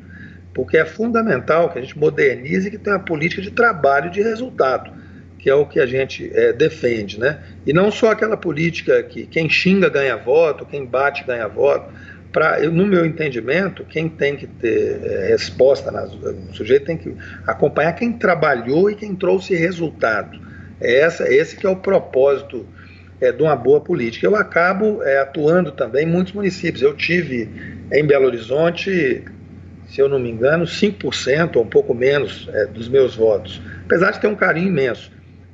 porque 0.54 0.76
é 0.76 0.84
fundamental 0.84 1.70
que 1.70 1.80
a 1.80 1.82
gente 1.82 1.98
modernize 1.98 2.68
e 2.68 2.72
que 2.72 2.78
tenha 2.78 2.98
uma 2.98 3.06
política 3.06 3.42
de 3.42 3.52
trabalho 3.52 4.08
e 4.08 4.12
de 4.12 4.22
resultado 4.22 5.03
que 5.44 5.50
é 5.50 5.54
o 5.54 5.66
que 5.66 5.78
a 5.78 5.86
gente 5.86 6.32
é, 6.34 6.54
defende, 6.54 7.20
né? 7.20 7.38
E 7.68 7.74
não 7.74 7.92
só 7.92 8.12
aquela 8.12 8.38
política 8.38 9.04
que 9.04 9.28
quem 9.28 9.50
xinga 9.50 9.90
ganha 9.90 10.16
voto, 10.16 10.66
quem 10.66 10.86
bate 10.86 11.26
ganha 11.26 11.50
voto. 11.50 11.94
Pra, 12.32 12.62
no 12.62 12.86
meu 12.86 13.06
entendimento, 13.06 13.84
quem 13.84 14.08
tem 14.08 14.38
que 14.38 14.48
ter 14.48 15.02
é, 15.04 15.28
resposta, 15.28 15.92
nas, 15.92 16.14
o 16.14 16.54
sujeito 16.54 16.86
tem 16.86 16.96
que 16.96 17.14
acompanhar 17.46 17.92
quem 17.92 18.14
trabalhou 18.14 18.90
e 18.90 18.96
quem 18.96 19.14
trouxe 19.14 19.54
resultado. 19.54 20.40
É 20.80 21.02
essa, 21.02 21.28
esse 21.30 21.58
que 21.58 21.68
é 21.68 21.70
o 21.70 21.76
propósito 21.76 22.66
é, 23.20 23.30
de 23.34 23.44
uma 23.44 23.58
boa 23.58 23.82
política. 23.82 24.26
Eu 24.26 24.38
acabo 24.38 25.04
é, 25.04 25.20
atuando 25.20 25.74
também 25.74 26.08
em 26.08 26.10
muitos 26.10 26.32
municípios. 26.32 26.82
Eu 26.82 26.94
tive 26.94 27.50
em 27.92 28.06
Belo 28.06 28.28
Horizonte, 28.28 29.26
se 29.90 30.00
eu 30.00 30.08
não 30.08 30.20
me 30.20 30.32
engano, 30.32 30.64
5% 30.64 31.58
ou 31.58 31.64
um 31.64 31.68
pouco 31.68 31.94
menos 31.94 32.48
é, 32.54 32.66
dos 32.66 32.88
meus 32.88 33.14
votos, 33.14 33.62
apesar 33.84 34.12
de 34.12 34.22
ter 34.22 34.28
um 34.28 34.36
carinho 34.36 34.70
imenso. 34.70 35.12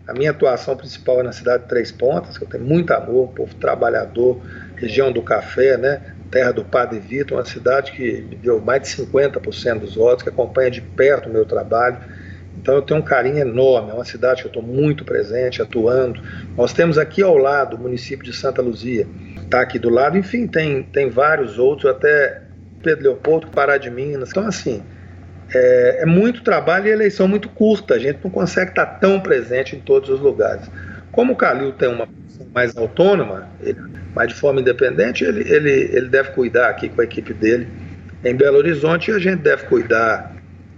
A 0.09 0.13
minha 0.13 0.31
atuação 0.31 0.75
principal 0.75 1.19
é 1.19 1.23
na 1.23 1.31
cidade 1.31 1.63
de 1.63 1.69
Três 1.69 1.91
Pontas, 1.91 2.35
que 2.35 2.43
eu 2.43 2.49
tenho 2.49 2.63
muito 2.63 2.91
amor, 2.91 3.27
povo 3.29 3.53
trabalhador, 3.53 4.41
região 4.75 5.11
do 5.11 5.21
café, 5.21 5.77
né? 5.77 6.01
terra 6.31 6.51
do 6.51 6.63
Padre 6.63 6.99
Vitor, 6.99 7.37
uma 7.37 7.45
cidade 7.45 7.91
que 7.91 8.21
me 8.21 8.35
deu 8.35 8.59
mais 8.59 8.81
de 8.81 8.87
50% 8.89 9.79
dos 9.79 9.95
votos, 9.95 10.23
que 10.23 10.29
acompanha 10.29 10.71
de 10.71 10.81
perto 10.81 11.29
o 11.29 11.31
meu 11.31 11.45
trabalho. 11.45 11.97
Então 12.59 12.75
eu 12.75 12.81
tenho 12.81 12.99
um 12.99 13.03
carinho 13.03 13.37
enorme, 13.37 13.91
é 13.91 13.93
uma 13.93 14.05
cidade 14.05 14.41
que 14.41 14.47
eu 14.47 14.49
estou 14.49 14.63
muito 14.63 15.05
presente, 15.05 15.61
atuando. 15.61 16.21
Nós 16.57 16.73
temos 16.73 16.97
aqui 16.97 17.21
ao 17.21 17.37
lado 17.37 17.75
o 17.75 17.79
município 17.79 18.25
de 18.25 18.33
Santa 18.33 18.63
Luzia, 18.63 19.07
está 19.43 19.61
aqui 19.61 19.77
do 19.77 19.89
lado, 19.89 20.17
enfim, 20.17 20.47
tem, 20.47 20.83
tem 20.83 21.07
vários 21.09 21.59
outros, 21.59 21.89
até 21.89 22.41
Pedro 22.81 23.03
Leopoldo, 23.03 23.47
Pará 23.47 23.77
de 23.77 23.91
Minas. 23.91 24.29
Então, 24.29 24.45
assim, 24.45 24.83
é, 25.53 25.99
é, 26.01 26.05
muito 26.05 26.43
trabalho 26.43 26.87
e 26.87 26.91
eleição 26.91 27.27
muito 27.27 27.49
curta, 27.49 27.95
a 27.95 27.99
gente 27.99 28.19
não 28.23 28.31
consegue 28.31 28.71
estar 28.71 28.85
tão 28.85 29.19
presente 29.19 29.75
em 29.75 29.79
todos 29.79 30.09
os 30.09 30.19
lugares. 30.19 30.69
Como 31.11 31.33
o 31.33 31.35
Calil 31.35 31.71
tem 31.71 31.89
uma 31.89 32.07
mais 32.53 32.75
autônoma, 32.77 33.49
ele, 33.61 33.79
mas 34.15 34.29
de 34.29 34.33
forma 34.33 34.61
independente, 34.61 35.23
ele, 35.23 35.41
ele, 35.51 35.71
ele 35.71 36.07
deve 36.07 36.31
cuidar 36.31 36.69
aqui 36.69 36.89
com 36.89 37.01
a 37.01 37.03
equipe 37.03 37.33
dele 37.33 37.67
em 38.23 38.35
Belo 38.35 38.57
Horizonte 38.57 39.11
e 39.11 39.13
a 39.13 39.19
gente 39.19 39.41
deve 39.41 39.63
cuidar 39.63 40.35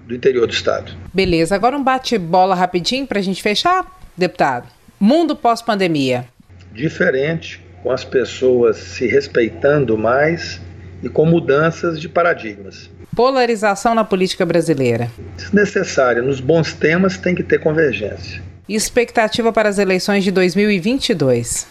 do 0.08 0.16
interior 0.16 0.48
do 0.48 0.54
estado. 0.54 0.92
Beleza, 1.14 1.56
agora 1.56 1.78
um 1.78 1.84
bate-bola 1.84 2.56
rapidinho 2.56 3.08
para 3.08 3.20
a 3.20 3.22
gente 3.22 3.42
fechar, 3.42 3.86
deputado. 4.18 4.68
Mundo 5.00 5.36
pós-pandemia. 5.36 6.26
Diferente, 6.74 7.64
com 7.82 7.92
as 7.92 8.04
pessoas 8.04 8.78
se 8.78 9.08
respeitando 9.08 9.98
mais 9.98 10.62
e 11.02 11.10
com 11.10 11.26
mudanças 11.26 12.00
de 12.00 12.08
paradigmas. 12.08 12.90
Polarização 13.16 13.94
na 13.94 14.06
política 14.06 14.46
brasileira. 14.46 15.10
Desnecessária. 15.36 16.22
Nos 16.22 16.40
bons 16.40 16.74
temas 16.74 17.18
tem 17.18 17.36
que 17.36 17.44
ter 17.44 17.60
convergência. 17.60 18.42
expectativa 18.70 19.52
para 19.52 19.68
as 19.68 19.78
eleições 19.78 20.24
de 20.24 20.32
2022? 20.32 21.68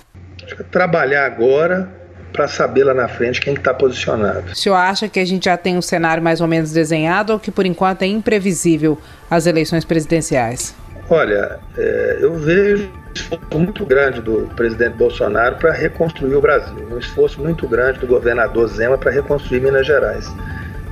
Trabalhar 0.70 1.24
agora 1.24 1.88
para 2.32 2.46
saber 2.46 2.84
lá 2.84 2.92
na 2.92 3.08
frente 3.08 3.40
quem 3.40 3.54
está 3.54 3.72
posicionado. 3.72 4.52
O 4.52 4.54
senhor 4.54 4.76
acha 4.76 5.08
que 5.08 5.18
a 5.18 5.24
gente 5.24 5.46
já 5.46 5.56
tem 5.56 5.78
um 5.78 5.82
cenário 5.82 6.22
mais 6.22 6.40
ou 6.42 6.46
menos 6.46 6.72
desenhado 6.72 7.32
ou 7.32 7.40
que 7.40 7.50
por 7.50 7.64
enquanto 7.64 8.02
é 8.02 8.06
imprevisível 8.06 8.98
as 9.30 9.46
eleições 9.46 9.84
presidenciais? 9.84 10.74
Olha, 11.08 11.58
é, 11.76 12.18
eu 12.20 12.34
vejo 12.34 12.84
um 12.84 13.12
esforço 13.12 13.58
muito 13.58 13.86
grande 13.86 14.20
do 14.20 14.48
presidente 14.54 14.94
Bolsonaro 14.94 15.56
para 15.56 15.72
reconstruir 15.72 16.34
o 16.34 16.40
Brasil, 16.40 16.86
um 16.92 16.98
esforço 16.98 17.40
muito 17.40 17.66
grande 17.66 17.98
do 17.98 18.06
governador 18.06 18.68
Zema 18.68 18.96
para 18.96 19.10
reconstruir 19.10 19.60
Minas 19.60 19.86
Gerais 19.86 20.30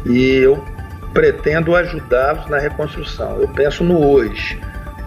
e 0.05 0.37
eu 0.37 0.63
pretendo 1.13 1.75
ajudá-los 1.75 2.47
na 2.49 2.59
reconstrução. 2.59 3.41
Eu 3.41 3.49
penso 3.49 3.83
no 3.83 4.05
hoje. 4.07 4.61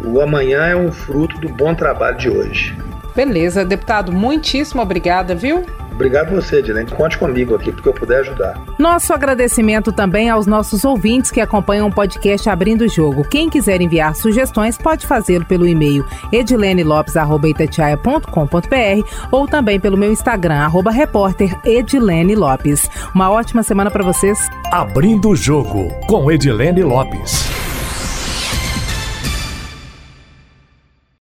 O 0.04 0.20
amanhã 0.20 0.66
é 0.66 0.76
um 0.76 0.92
fruto 0.92 1.40
do 1.40 1.50
bom 1.50 1.76
trabalho 1.76 2.18
de 2.18 2.30
hoje. 2.30 2.76
Beleza, 3.16 3.64
deputado, 3.64 4.12
muitíssimo 4.12 4.82
obrigada, 4.82 5.36
viu? 5.36 5.66
Obrigado 5.92 6.32
você, 6.32 6.58
Edilene. 6.58 6.90
Conte 6.90 7.18
comigo 7.18 7.56
aqui, 7.56 7.72
porque 7.72 7.88
eu 7.88 7.94
puder 7.94 8.22
ajudar. 8.22 8.60
Nosso 8.80 9.14
agradecimento 9.14 9.92
também 9.92 10.30
aos 10.30 10.48
nossos 10.48 10.84
ouvintes 10.84 11.32
que 11.32 11.42
acompanham 11.42 11.88
o 11.88 11.94
podcast 11.94 12.50
Abrindo 12.50 12.86
o 12.86 12.90
Jogo. 12.90 13.24
Quem 13.24 13.50
quiser 13.50 13.82
enviar 13.82 14.16
sugestões 14.16 14.78
pode 14.78 15.06
fazê-lo 15.06 15.46
pelo 15.46 15.68
e-mail 15.68 16.06
edilenelopes.com.br 16.32 19.28
ou 19.32 19.48
também 19.48 19.80
pelo 19.80 19.98
meu 19.98 20.12
Instagram, 20.12 20.56
arroba 20.56 20.92
repórter 20.92 21.56
Edilene 21.64 22.36
Lopes. 22.36 22.90
Uma 23.14 23.30
ótima 23.30 23.64
semana 23.64 23.92
para 23.92 24.04
vocês. 24.04 24.50
Abrindo 24.72 25.30
o 25.30 25.36
Jogo, 25.36 25.90
com 26.08 26.32
Edilene 26.32 26.84
Lopes. 26.84 27.61